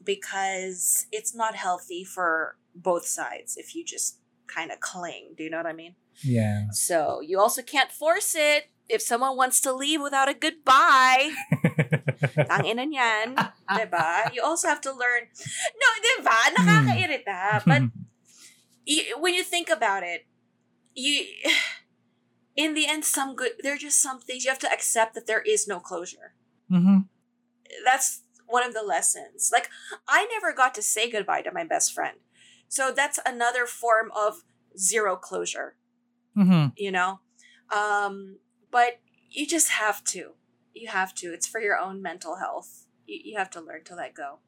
because 0.03 1.07
it's 1.11 1.35
not 1.35 1.55
healthy 1.55 2.03
for 2.03 2.57
both 2.73 3.05
sides 3.05 3.55
if 3.57 3.75
you 3.75 3.83
just 3.83 4.19
kind 4.47 4.71
of 4.71 4.79
cling. 4.79 5.33
Do 5.37 5.43
you 5.43 5.49
know 5.49 5.57
what 5.57 5.65
I 5.67 5.73
mean? 5.73 5.95
Yeah. 6.23 6.69
So 6.71 7.19
you 7.21 7.39
also 7.39 7.61
can't 7.61 7.91
force 7.91 8.35
it. 8.35 8.69
If 8.87 9.01
someone 9.01 9.35
wants 9.35 9.59
to 9.61 9.73
leave 9.73 9.99
without 9.99 10.29
a 10.29 10.33
goodbye, 10.37 11.33
ang 12.53 12.65
ina 12.69 12.85
niyan, 12.85 13.33
diba? 13.69 14.29
You 14.29 14.43
also 14.45 14.67
have 14.69 14.79
to 14.85 14.91
learn. 14.93 15.25
No, 15.73 15.87
diba? 16.05 16.37
Nakakairita. 16.53 17.65
But 17.65 17.81
y- 18.87 19.09
when 19.17 19.33
you 19.33 19.41
think 19.43 19.69
about 19.73 20.03
it, 20.05 20.27
you 20.93 21.25
in 22.55 22.73
the 22.77 22.85
end 22.87 23.03
some 23.03 23.35
good 23.35 23.51
there 23.63 23.73
are 23.73 23.81
just 23.81 23.99
some 24.01 24.21
things 24.21 24.45
you 24.45 24.51
have 24.53 24.61
to 24.61 24.71
accept 24.71 25.13
that 25.15 25.25
there 25.27 25.41
is 25.41 25.67
no 25.67 25.79
closure. 25.81 26.37
Mhm. 26.71 27.09
That's 27.83 28.21
one 28.45 28.61
of 28.63 28.73
the 28.77 28.83
lessons. 28.85 29.49
Like 29.51 29.69
I 30.07 30.29
never 30.29 30.53
got 30.53 30.73
to 30.75 30.81
say 30.85 31.09
goodbye 31.09 31.41
to 31.41 31.51
my 31.51 31.65
best 31.65 31.89
friend. 31.91 32.21
So 32.75 32.91
that's 32.91 33.23
another 33.23 33.63
form 33.63 34.11
of 34.11 34.43
zero 34.75 35.15
closure, 35.15 35.79
Mhm. 36.35 36.75
you 36.75 36.91
know? 36.91 37.23
Um 37.71 38.43
but 38.67 38.99
you 39.31 39.47
just 39.47 39.79
have 39.79 40.03
to. 40.15 40.35
You 40.75 40.91
have 40.91 41.15
to. 41.23 41.31
It's 41.31 41.47
for 41.47 41.63
your 41.63 41.79
own 41.79 42.03
mental 42.03 42.35
health. 42.43 42.83
You, 43.07 43.31
you 43.31 43.33
have 43.39 43.47
to 43.55 43.63
learn 43.63 43.87
to 43.87 43.95
let 43.95 44.11
go. 44.11 44.43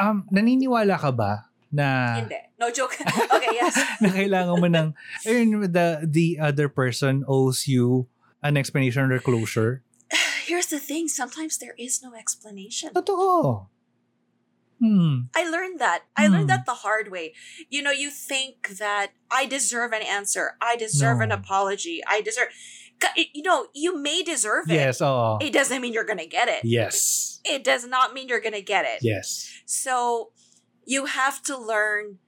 Um, 0.00 0.24
naniniwala 0.32 0.96
ka 0.96 1.12
ba 1.12 1.52
na 1.68 2.16
Hindi. 2.24 2.40
No 2.56 2.72
joke. 2.72 2.96
okay, 3.36 3.52
yes. 3.52 3.76
na 4.02 4.08
kailangan 4.08 4.56
mo 4.56 4.68
ng 4.72 4.88
ayun, 5.28 5.68
the 5.68 6.08
the 6.08 6.40
other 6.40 6.72
person 6.72 7.28
owes 7.28 7.68
you 7.68 8.08
an 8.40 8.56
explanation 8.56 9.12
or 9.12 9.20
closure? 9.20 9.84
Here's 10.48 10.72
the 10.72 10.80
thing. 10.80 11.12
Sometimes 11.12 11.60
there 11.60 11.76
is 11.76 12.00
no 12.00 12.16
explanation. 12.16 12.96
Totoo. 12.96 13.68
Hmm. 14.80 15.20
I 15.34 15.48
learned 15.48 15.78
that. 15.80 16.04
I 16.16 16.26
learned 16.26 16.42
Hmm. 16.44 16.48
that 16.48 16.66
the 16.66 16.74
hard 16.74 17.10
way. 17.10 17.34
You 17.70 17.82
know, 17.82 17.90
you 17.92 18.10
think 18.10 18.76
that 18.78 19.12
I 19.30 19.46
deserve 19.46 19.92
an 19.92 20.02
answer. 20.02 20.56
I 20.60 20.76
deserve 20.76 21.20
an 21.20 21.30
apology. 21.32 22.02
I 22.06 22.20
deserve. 22.20 22.48
You 23.16 23.42
know, 23.42 23.66
you 23.74 23.96
may 24.00 24.22
deserve 24.22 24.70
it. 24.70 24.74
Yes, 24.74 25.00
oo. 25.02 25.38
It 25.40 25.52
doesn't 25.52 25.80
mean 25.82 25.92
you're 25.92 26.04
gonna 26.04 26.26
get 26.26 26.48
it. 26.48 26.64
Yes. 26.64 27.40
It 27.44 27.62
does 27.64 27.86
not 27.86 28.14
mean 28.14 28.28
you're 28.28 28.40
gonna 28.40 28.62
get 28.62 28.84
it. 28.84 29.00
Yes. 29.02 29.50
So 29.66 30.32
you 30.86 31.06
have 31.06 31.42
to 31.44 31.56
learn. 31.58 32.18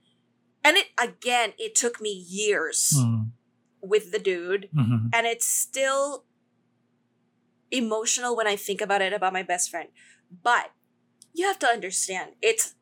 And 0.64 0.76
it 0.76 0.86
again, 1.00 1.52
it 1.58 1.74
took 1.74 2.00
me 2.00 2.10
years 2.10 2.92
Hmm. 2.96 3.30
with 3.80 4.10
the 4.12 4.18
dude, 4.18 4.68
Mhm. 4.74 5.10
and 5.12 5.26
it's 5.26 5.46
still 5.46 6.24
emotional 7.70 8.36
when 8.36 8.46
I 8.46 8.56
think 8.56 8.80
about 8.80 9.02
it 9.02 9.12
about 9.12 9.32
my 9.32 9.42
best 9.42 9.70
friend. 9.70 9.88
But 10.42 10.70
you 11.36 11.44
have 11.46 11.58
to 11.60 11.68
understand, 11.76 12.32
it's 12.42 12.74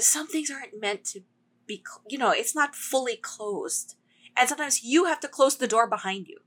some 0.00 0.26
things 0.28 0.50
aren't 0.50 0.78
meant 0.80 1.02
to 1.12 1.20
be. 1.66 1.82
You 2.12 2.18
know, 2.18 2.30
it's 2.30 2.54
not 2.54 2.76
fully 2.76 3.16
closed, 3.16 3.96
and 4.36 4.48
sometimes 4.48 4.84
you 4.84 5.06
have 5.10 5.20
to 5.20 5.28
close 5.28 5.56
the 5.56 5.66
door 5.74 5.86
behind 5.88 6.28
you. 6.28 6.38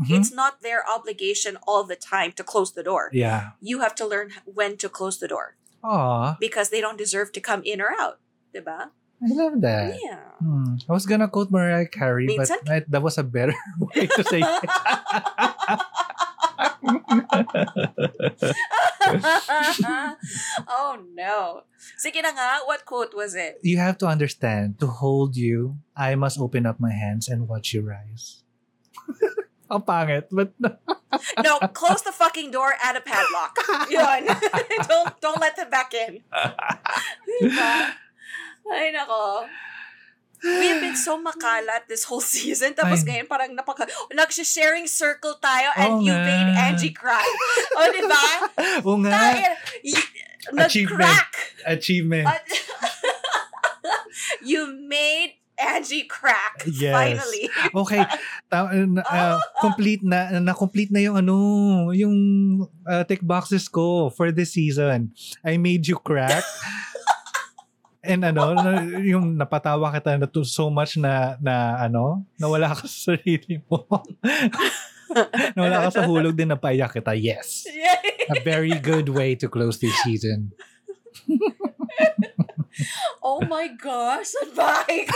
Mhm. 0.00 0.10
It's 0.18 0.32
not 0.32 0.62
their 0.66 0.82
obligation 0.88 1.54
all 1.68 1.84
the 1.84 1.94
time 1.94 2.32
to 2.38 2.42
close 2.42 2.72
the 2.74 2.82
door. 2.82 3.10
Yeah. 3.12 3.50
You 3.60 3.80
have 3.84 3.94
to 4.00 4.04
learn 4.06 4.32
when 4.44 4.76
to 4.82 4.88
close 4.88 5.20
the 5.22 5.28
door 5.28 5.54
Aw, 5.84 6.36
because 6.40 6.70
they 6.70 6.80
don't 6.80 6.98
deserve 6.98 7.30
to 7.32 7.40
come 7.40 7.62
in 7.64 7.78
or 7.80 7.90
out. 8.00 8.18
Diba? 8.52 8.90
I 9.22 9.28
love 9.30 9.60
that. 9.62 9.94
Yeah. 10.02 10.18
Hmm. 10.42 10.74
I 10.90 10.92
was 10.92 11.06
gonna 11.06 11.28
quote 11.30 11.50
Mariah 11.54 11.86
Carey, 11.86 12.26
but 12.26 12.48
Minsan- 12.50 12.66
I- 12.68 12.84
that 12.90 13.02
was 13.06 13.16
a 13.18 13.22
better 13.22 13.54
way 13.94 14.06
to 14.10 14.22
say 14.26 14.42
it. 14.42 14.70
oh 20.68 21.00
no. 21.16 21.64
Sige 21.96 22.20
na 22.20 22.36
nga, 22.36 22.60
what 22.68 22.84
quote 22.84 23.16
was 23.16 23.34
it? 23.34 23.56
you 23.64 23.78
have 23.78 23.96
to 23.98 24.06
understand, 24.06 24.78
to 24.80 24.86
hold 24.86 25.36
you, 25.36 25.76
I 25.96 26.14
must 26.14 26.38
open 26.38 26.66
up 26.66 26.80
my 26.80 26.92
hands 26.92 27.28
and 27.28 27.48
watch 27.48 27.72
you 27.72 27.82
rise. 27.82 28.44
Ang 29.72 29.80
pangit, 29.80 30.28
but 30.28 30.52
No, 31.40 31.58
close 31.72 32.02
the 32.02 32.12
fucking 32.12 32.50
door, 32.50 32.74
add 32.82 32.96
a 32.96 33.00
padlock. 33.00 33.56
Yun. 33.90 34.26
don't 34.88 35.20
don't 35.20 35.40
let 35.40 35.56
them 35.56 35.70
back 35.70 35.94
in. 35.94 36.20
Diba? 37.40 37.94
Ay 38.68 38.92
nako. 38.92 39.48
We 40.44 40.68
have 40.68 40.84
been 40.84 40.94
so 40.94 41.16
makalat 41.16 41.88
this 41.88 42.04
whole 42.04 42.20
season. 42.36 42.76
Tapos 42.76 43.00
Ay. 43.08 43.16
ngayon 43.16 43.26
parang 43.26 43.50
napaka... 43.56 43.88
Nag-sharing 44.12 44.84
circle 44.84 45.40
tayo 45.40 45.72
and 45.74 45.98
Oo 45.98 46.04
you 46.04 46.12
nga. 46.12 46.20
made 46.22 46.50
Angie 46.68 46.92
cry. 46.92 47.24
O, 47.74 47.88
di 47.88 48.02
ba? 48.04 48.24
Oo 48.86 49.00
nga, 49.00 49.40
y- 49.80 50.12
Achievement. 50.54 51.32
achievement. 51.64 52.28
You 54.44 54.68
made 54.86 55.34
Angie 55.58 56.04
crack. 56.04 56.66
Yes. 56.66 56.92
Finally. 56.92 57.44
Okay, 57.74 58.02
ta- 58.50 58.70
uh, 58.70 59.38
complete 59.60 60.02
na 60.02 60.36
na-complete 60.38 60.90
na 60.90 61.00
yung 61.00 61.16
ano, 61.16 61.36
yung 61.94 62.14
uh, 62.84 63.02
tick 63.08 63.22
boxes 63.22 63.66
ko 63.68 64.10
for 64.10 64.30
this 64.30 64.52
season. 64.52 65.14
I 65.46 65.56
made 65.56 65.86
you 65.86 65.96
crack. 65.96 66.44
And 68.04 68.20
ano, 68.20 68.52
na, 68.52 68.70
yung 69.00 69.40
napatawa 69.40 69.88
kita 69.96 70.20
na 70.20 70.28
to 70.28 70.44
so 70.44 70.68
much 70.68 71.00
na 71.00 71.40
na 71.40 71.80
ano, 71.80 72.28
nawala 72.36 72.76
ka 72.76 72.84
sa 72.84 73.16
sarili 73.16 73.64
mo. 73.64 73.88
nawala 75.56 75.88
ka 75.88 75.90
sa 75.90 76.02
hulog 76.04 76.36
din 76.36 76.52
napaiyak 76.52 76.92
kita. 77.00 77.16
Yes. 77.16 77.64
Yay. 77.64 78.28
A 78.28 78.44
very 78.44 78.76
good 78.76 79.08
way 79.08 79.32
to 79.36 79.48
close 79.48 79.80
this 79.80 79.96
season. 80.04 80.52
Oh 83.24 83.40
my 83.48 83.72
gosh. 83.80 84.36
Bye. 84.52 85.08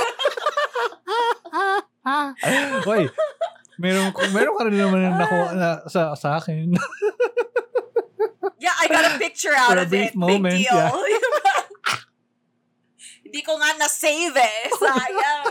Hoy, 2.89 3.11
meron, 3.83 4.15
meron 4.33 4.55
ka 4.57 4.63
rin 4.65 4.77
naman 4.79 5.01
na, 5.13 5.27
na, 5.53 5.69
sa, 5.91 6.15
sa 6.17 6.39
akin. 6.41 6.73
Yeah, 8.59 8.75
I 8.81 8.87
got 8.89 9.05
a 9.05 9.19
picture 9.19 9.53
out 9.53 9.71
For 9.75 9.79
a 9.79 9.85
of 9.85 9.91
brief 9.91 10.15
it. 10.15 10.19
moment, 10.19 10.57
Big 10.57 10.67
deal. 10.67 10.77
yeah. 10.79 10.93
Hindi 13.29 13.45
ko 13.45 13.61
nga 13.61 13.77
na-save 13.77 14.41
eh. 14.41 14.61
Sayang. 14.81 15.45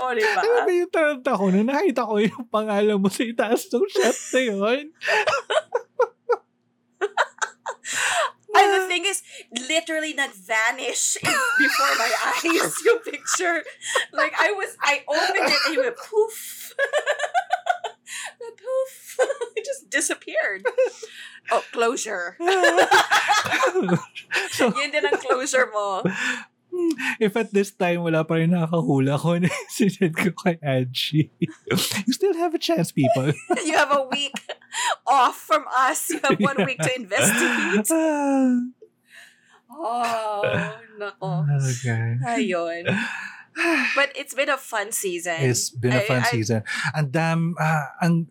O, 0.00 0.14
di 0.14 0.22
ba? 0.22 0.38
Ano 0.38 0.62
ba 0.62 0.70
yung 0.70 0.92
taranta 0.94 1.34
ko 1.34 1.50
na 1.50 1.66
nakita 1.66 2.06
ko 2.06 2.14
yung 2.22 2.46
pangalan 2.46 3.02
mo 3.02 3.10
sa 3.10 3.26
itaas 3.26 3.66
ng 3.66 3.90
shot 3.90 4.18
na 4.30 4.40
yun? 4.40 4.86
And 8.50 8.70
the 8.70 8.86
thing 8.86 9.02
is, 9.06 9.22
literally 9.66 10.14
nag-vanish 10.14 11.18
before 11.58 11.94
my 11.98 12.10
eyes 12.38 12.74
yung 12.86 13.02
picture. 13.02 13.62
Like, 14.14 14.34
I 14.38 14.54
was, 14.54 14.78
I 14.78 15.02
opened 15.10 15.50
it 15.50 15.58
and 15.66 15.74
it 15.74 15.80
went 15.80 15.96
poof. 15.98 16.74
the 18.38 18.50
poof. 18.54 18.94
it 19.56 19.64
just 19.66 19.90
disappeared. 19.90 20.62
Oh, 21.50 21.62
closure. 21.72 22.36
so, 24.54 24.70
Yun 24.70 24.90
din 24.90 25.04
ang 25.06 25.18
closure 25.18 25.68
mo. 25.74 26.02
if 27.20 27.36
at 27.36 27.52
this 27.52 27.70
time 27.74 28.02
wala 28.02 28.22
pa 28.22 28.38
rin 28.38 28.54
nakakahula 28.54 29.18
ko 29.18 29.38
na 29.38 29.50
sinend 29.74 30.14
ko 30.14 30.30
kay 30.34 30.56
Angie, 30.62 31.30
you 31.38 32.12
still 32.14 32.34
have 32.38 32.54
a 32.54 32.62
chance, 32.62 32.92
people. 32.92 33.34
You 33.64 33.74
have 33.74 33.92
a 33.92 34.06
week 34.06 34.36
off 35.06 35.36
from 35.36 35.66
us. 35.74 36.08
You 36.10 36.20
have 36.22 36.38
one 36.38 36.62
week 36.64 36.78
to 36.78 36.92
investigate. 36.94 37.90
Oh, 39.70 40.42
nako. 40.98 41.46
okay. 41.46 42.18
Ayun. 42.26 42.90
But 43.98 44.14
it's 44.14 44.32
been 44.32 44.48
a 44.48 44.56
fun 44.56 44.94
season. 44.94 45.36
It's 45.42 45.70
been 45.70 45.92
a 45.92 46.00
fun 46.06 46.22
I- 46.22 46.30
season. 46.30 46.62
Ang 46.94 47.10
dam, 47.10 47.54
ah, 47.58 47.92
ang 48.00 48.30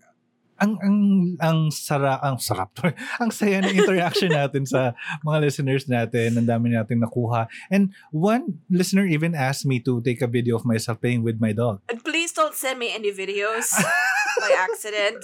ang 0.59 0.77
ang 0.83 0.97
ang 1.39 1.59
sara 1.71 2.19
ang 2.19 2.37
sarap 2.37 2.71
ang 3.21 3.31
saya 3.31 3.63
ng 3.63 3.75
interaction 3.75 4.31
natin 4.31 4.67
sa 4.67 4.93
mga 5.23 5.37
listeners 5.41 5.87
natin. 5.87 6.37
Ang 6.37 6.47
dami 6.47 6.75
natin 6.75 7.01
nakuha. 7.01 7.47
And 7.71 7.95
one 8.11 8.61
listener 8.69 9.07
even 9.07 9.33
asked 9.33 9.65
me 9.65 9.79
to 9.87 10.03
take 10.03 10.21
a 10.21 10.29
video 10.29 10.59
of 10.59 10.67
myself 10.67 10.99
playing 11.01 11.23
with 11.23 11.39
my 11.39 11.55
dog. 11.55 11.81
And 11.89 12.03
please 12.03 12.31
don't 12.35 12.55
send 12.55 12.79
me 12.79 12.93
any 12.93 13.11
videos 13.11 13.71
by 14.43 14.51
accident. 14.55 15.23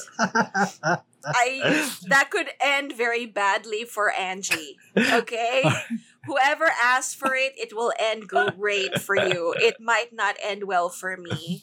I 1.26 1.90
that 2.08 2.30
could 2.30 2.50
end 2.62 2.94
very 2.94 3.26
badly 3.26 3.84
for 3.84 4.12
Angie. 4.12 4.78
Okay? 4.98 5.64
Whoever 6.26 6.70
asks 6.82 7.14
for 7.14 7.34
it, 7.38 7.54
it 7.56 7.74
will 7.76 7.94
end 7.98 8.28
great 8.30 8.98
for 9.02 9.16
you. 9.16 9.54
It 9.62 9.78
might 9.80 10.10
not 10.14 10.36
end 10.42 10.66
well 10.66 10.90
for 10.90 11.18
me. 11.18 11.62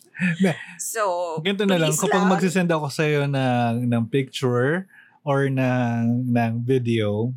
So, 0.79 1.38
Ganito 1.42 1.66
na 1.66 1.79
lang, 1.79 1.94
kapag 1.94 2.22
lang. 2.27 2.31
magsisend 2.31 2.70
ako 2.70 2.87
sa'yo 2.90 3.27
ng, 3.27 3.87
ng 3.90 4.05
picture 4.07 4.87
or 5.27 5.51
ng, 5.51 6.31
ng 6.31 6.53
video, 6.62 7.35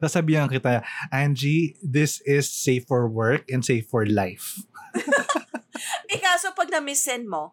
sasabihan 0.00 0.48
kita, 0.48 0.84
Angie, 1.08 1.76
this 1.80 2.20
is 2.28 2.48
safe 2.48 2.84
for 2.84 3.08
work 3.08 3.48
and 3.48 3.64
safe 3.64 3.88
for 3.88 4.04
life. 4.04 4.60
Eh, 6.06 6.22
kaso 6.22 6.54
pag 6.56 6.70
na-missend 6.70 7.26
mo, 7.28 7.52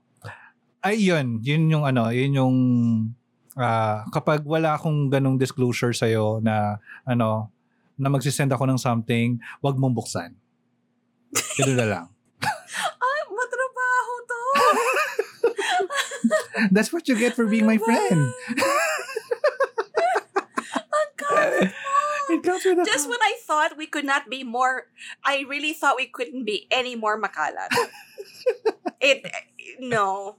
Ay, 0.83 1.07
yun. 1.07 1.39
Yun 1.39 1.71
yung 1.71 1.83
ano, 1.87 2.11
yun 2.11 2.31
yung 2.35 2.55
ah, 3.55 4.03
kapag 4.11 4.43
wala 4.43 4.75
akong 4.75 5.07
ganong 5.07 5.39
disclosure 5.39 5.95
sa'yo 5.95 6.43
na 6.43 6.83
ano, 7.07 7.52
na 7.97 8.09
magsisend 8.09 8.51
ako 8.51 8.65
ng 8.65 8.79
something, 8.79 9.37
wag 9.61 9.77
mong 9.77 9.93
buksan. 9.93 10.33
Ganun 11.57 11.77
na 11.77 11.87
lang. 11.87 12.05
ah, 13.05 13.23
matrabaho 13.29 14.13
to. 14.25 14.41
That's 16.75 16.93
what 16.93 17.07
you 17.07 17.15
get 17.17 17.33
for 17.33 17.45
being 17.45 17.65
my 17.65 17.77
friend. 17.77 18.33
Ang 20.93 21.09
kapit 21.17 21.71
It 22.33 22.41
comes 22.41 22.63
with 22.65 22.79
a 22.79 22.85
Just 22.85 23.09
when 23.09 23.19
I 23.21 23.37
thought 23.45 23.77
we 23.77 23.85
could 23.85 24.05
not 24.05 24.29
be 24.29 24.43
more, 24.43 24.87
I 25.25 25.45
really 25.47 25.73
thought 25.73 25.97
we 25.97 26.07
couldn't 26.07 26.45
be 26.45 26.67
any 26.71 26.95
more 26.95 27.19
makalat. 27.19 27.69
it, 29.01 29.27
no. 29.79 30.37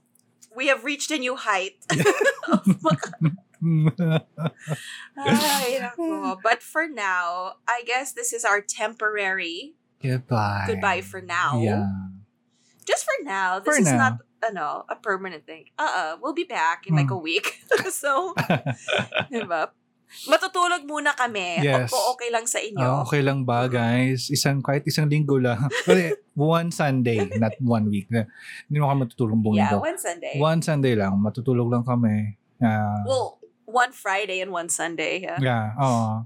We 0.55 0.67
have 0.67 0.83
reached 0.83 1.11
a 1.11 1.17
new 1.19 1.35
height. 1.35 1.75
Ay, 5.17 5.79
nako. 5.81 6.37
But 6.41 6.61
for 6.61 6.87
now, 6.87 7.57
I 7.67 7.83
guess 7.85 8.11
this 8.13 8.33
is 8.33 8.43
our 8.43 8.61
temporary 8.61 9.75
Goodbye. 10.01 10.65
goodbye 10.67 11.01
for 11.01 11.21
now. 11.21 11.57
Yeah. 11.61 11.87
Just 12.85 13.03
for 13.05 13.17
now. 13.25 13.57
This 13.59 13.75
For 13.75 13.81
is 13.81 13.89
now. 13.89 13.97
not 13.97 14.13
ano, 14.45 14.85
a 14.85 14.95
permanent 14.95 15.45
thing. 15.49 15.65
Uh-uh. 15.73 16.21
We'll 16.21 16.37
be 16.37 16.45
back 16.45 16.85
in 16.85 16.93
like 16.95 17.09
a 17.09 17.17
Hmm. 17.17 17.25
week. 17.25 17.65
so, 17.89 18.37
diba? 19.33 19.73
Matutulog 20.29 20.85
muna 20.85 21.17
kami. 21.17 21.65
Yes. 21.65 21.89
O, 21.89 22.13
okay 22.13 22.29
lang 22.29 22.45
sa 22.45 22.61
inyo. 22.61 22.77
Ah, 22.77 23.01
okay 23.01 23.25
lang 23.25 23.41
ba, 23.41 23.65
guys? 23.65 24.29
Isang, 24.29 24.61
kahit 24.61 24.85
isang 24.85 25.09
linggo 25.09 25.41
lang. 25.41 25.65
Kasi 25.89 26.13
one 26.37 26.69
Sunday, 26.69 27.25
not 27.41 27.57
one 27.57 27.89
week. 27.89 28.05
Hindi 28.13 28.77
mo 28.77 28.93
kami 28.93 29.09
matutulog 29.09 29.39
buong 29.41 29.57
yeah, 29.57 29.73
linggo. 29.73 29.81
one 29.81 29.97
Sunday. 29.97 30.33
One 30.37 30.61
Sunday 30.61 30.93
lang. 30.93 31.17
Matutulog 31.17 31.73
lang 31.73 31.81
kami. 31.81 32.37
Ah, 32.61 33.01
Well, 33.01 33.41
one 33.65 33.91
Friday 33.91 34.41
and 34.41 34.53
one 34.53 34.69
Sunday. 34.69 35.21
Yeah. 35.25 35.39
yeah, 35.41 35.65
oo. 35.77 36.25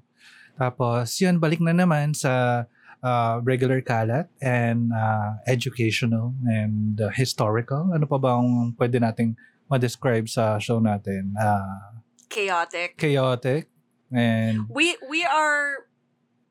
Tapos, 0.60 1.16
yun, 1.24 1.40
balik 1.40 1.64
na 1.64 1.72
naman 1.72 2.12
sa 2.12 2.66
ah, 3.00 3.40
regular 3.44 3.80
kalat 3.80 4.28
and 4.44 4.92
ah, 4.92 5.40
educational 5.48 6.36
and 6.48 7.00
ah, 7.00 7.12
historical. 7.12 7.90
Ano 7.96 8.06
pa 8.06 8.20
ba 8.20 8.36
ang 8.36 8.76
pwede 8.76 9.00
nating 9.00 9.40
ma-describe 9.72 10.28
sa 10.28 10.60
show 10.60 10.84
natin? 10.84 11.34
Ah, 11.40 12.04
Chaotic. 12.30 12.94
chaotic 13.02 13.66
and 14.14 14.70
We 14.70 14.94
we 15.10 15.26
are 15.26 15.90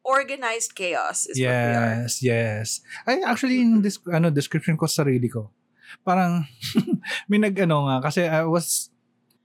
organized 0.03 0.75
chaos 0.75 1.29
is 1.29 1.39
what 1.39 1.47
we 1.47 1.53
are. 1.53 1.95
Yes, 2.03 2.13
yes. 2.25 2.67
Ay, 3.05 3.21
actually, 3.23 3.61
in 3.61 3.85
this, 3.85 4.01
ano, 4.09 4.33
description 4.33 4.75
ko 4.75 4.89
sa 4.89 5.05
sarili 5.05 5.29
ko, 5.29 5.53
parang, 6.01 6.49
may 7.31 7.37
nag-ano 7.37 7.85
nga, 7.87 8.09
kasi 8.09 8.25
I 8.25 8.49
was 8.49 8.89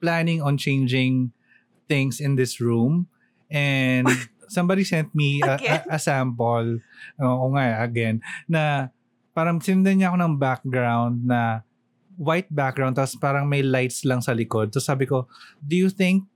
planning 0.04 0.44
on 0.44 0.60
changing 0.60 1.32
things 1.88 2.20
in 2.20 2.36
this 2.36 2.60
room, 2.60 3.08
and 3.48 4.04
somebody 4.52 4.84
sent 4.84 5.16
me 5.16 5.40
a, 5.40 5.56
a, 5.56 5.96
a 5.96 6.00
sample, 6.00 6.84
oo 7.24 7.46
nga, 7.56 7.80
again, 7.80 8.20
na 8.52 8.92
parang 9.32 9.64
sinundan 9.64 10.04
niya 10.04 10.12
ako 10.12 10.18
ng 10.20 10.36
background 10.36 11.16
na 11.24 11.64
white 12.20 12.52
background, 12.52 13.00
tapos 13.00 13.16
parang 13.18 13.48
may 13.48 13.64
lights 13.64 14.04
lang 14.04 14.20
sa 14.20 14.36
likod. 14.36 14.70
Tapos 14.70 14.86
sabi 14.86 15.08
ko, 15.08 15.26
do 15.64 15.74
you 15.74 15.90
think 15.90 16.28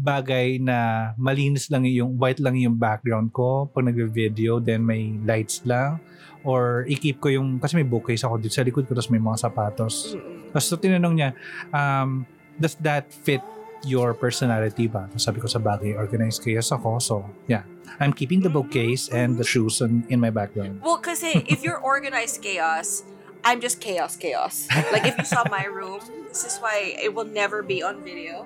bagay 0.00 0.56
na 0.56 1.12
malinis 1.20 1.68
lang 1.68 1.84
yung 1.84 2.16
white 2.16 2.40
lang 2.40 2.56
yung 2.56 2.80
background 2.80 3.34
ko 3.36 3.68
pag 3.68 3.84
nagve-video 3.84 4.62
then 4.62 4.80
may 4.80 5.12
lights 5.28 5.60
lang? 5.68 6.00
Or 6.40 6.88
i-keep 6.88 7.20
ko 7.20 7.28
yung 7.28 7.60
kasi 7.60 7.76
may 7.76 7.84
bookcase 7.84 8.24
ako 8.24 8.40
dito 8.40 8.56
sa 8.56 8.64
likod 8.64 8.88
ko 8.88 8.96
tapos 8.96 9.12
may 9.12 9.20
mga 9.20 9.36
sapatos. 9.44 10.16
Tapos 10.56 10.64
so, 10.64 10.80
tinanong 10.80 11.14
niya 11.20 11.30
um, 11.68 12.24
does 12.60 12.76
that 12.84 13.10
fit 13.10 13.40
your 13.82 14.12
personality 14.12 14.84
ba 14.86 15.08
sabi 15.16 15.40
ko 15.40 15.48
sa 15.48 15.56
bagay 15.56 15.96
organized 15.96 16.44
chaos 16.44 16.68
ako 16.68 17.00
so 17.00 17.24
yeah 17.48 17.64
I'm 17.98 18.12
keeping 18.12 18.40
the 18.40 18.48
bookcase 18.48 19.08
and 19.08 19.36
the 19.36 19.44
shoes 19.44 19.80
on, 19.82 20.04
in 20.08 20.20
my 20.20 20.30
background 20.30 20.80
Well, 20.84 21.00
kasi 21.00 21.44
if 21.48 21.64
you're 21.64 21.80
organized 21.80 22.40
chaos, 22.40 23.04
I'm 23.44 23.60
just 23.60 23.80
chaos 23.80 24.16
chaos. 24.16 24.68
Like 24.92 25.04
if 25.08 25.16
you 25.16 25.24
saw 25.24 25.44
my 25.48 25.64
room, 25.64 26.00
this 26.28 26.44
is 26.44 26.60
why 26.60 26.96
it 26.96 27.12
will 27.12 27.28
never 27.28 27.64
be 27.64 27.82
on 27.82 28.04
video. 28.04 28.44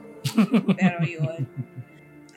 Pero 0.79 1.03
yun. 1.03 1.47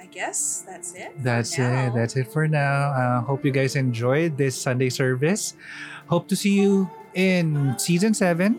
I 0.01 0.05
guess 0.09 0.65
that's 0.65 0.93
it. 0.97 1.13
That's 1.21 1.53
it. 1.57 1.93
That's 1.93 2.17
it 2.17 2.33
for 2.33 2.49
now. 2.49 2.93
Uh, 2.93 3.21
hope 3.21 3.45
you 3.45 3.53
guys 3.53 3.77
enjoyed 3.77 4.37
this 4.37 4.57
Sunday 4.57 4.89
service. 4.89 5.53
Hope 6.09 6.27
to 6.29 6.35
see 6.35 6.57
you 6.57 6.89
in 7.13 7.77
season 7.77 8.13
seven, 8.13 8.57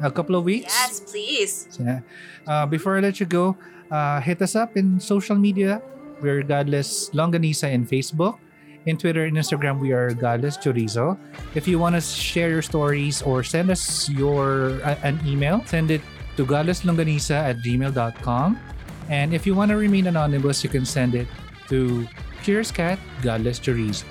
a 0.00 0.10
couple 0.10 0.36
of 0.36 0.44
weeks. 0.44 0.72
Yes, 0.72 1.00
please. 1.00 1.78
Yeah. 1.80 2.00
Uh, 2.46 2.66
before 2.66 2.96
I 2.96 3.00
let 3.00 3.20
you 3.20 3.26
go, 3.26 3.56
uh, 3.90 4.20
hit 4.20 4.42
us 4.42 4.56
up 4.56 4.76
in 4.76 5.00
social 5.00 5.36
media. 5.36 5.82
We're 6.20 6.42
Godless 6.42 7.10
Longanisa 7.10 7.70
in 7.70 7.86
Facebook. 7.86 8.38
In 8.86 8.96
Twitter 8.96 9.24
and 9.24 9.36
Instagram, 9.36 9.80
we 9.80 9.90
are 9.90 10.14
Godless 10.14 10.56
Chorizo. 10.56 11.18
If 11.54 11.66
you 11.66 11.78
want 11.78 11.96
to 11.96 12.00
share 12.00 12.50
your 12.50 12.62
stories 12.62 13.20
or 13.20 13.42
send 13.42 13.70
us 13.70 14.08
your 14.08 14.78
uh, 14.86 14.94
an 15.02 15.18
email, 15.26 15.60
send 15.66 15.90
it 15.90 16.00
to 16.36 16.46
godlesslonganisa 16.46 17.34
at 17.34 17.56
gmail.com. 17.66 18.60
And 19.08 19.34
if 19.34 19.46
you 19.46 19.54
want 19.54 19.70
to 19.70 19.76
remain 19.76 20.06
anonymous, 20.06 20.62
you 20.62 20.70
can 20.70 20.86
send 20.86 21.14
it 21.14 21.26
to 21.68 22.06
Curious 22.42 22.70
Cat 22.70 22.98
Godless 23.22 23.58
Chorizo. 23.58 24.04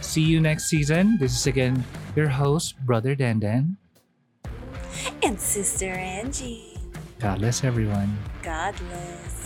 See 0.00 0.22
you 0.22 0.40
next 0.40 0.72
season. 0.72 1.18
This 1.20 1.36
is 1.36 1.46
again 1.46 1.84
your 2.16 2.28
host, 2.28 2.80
Brother 2.84 3.14
Dandan. 3.14 3.81
And 5.22 5.40
Sister 5.40 5.90
Angie. 5.90 6.78
God 7.18 7.38
bless 7.38 7.64
everyone. 7.64 8.18
God 8.42 8.74
bless. 8.76 9.41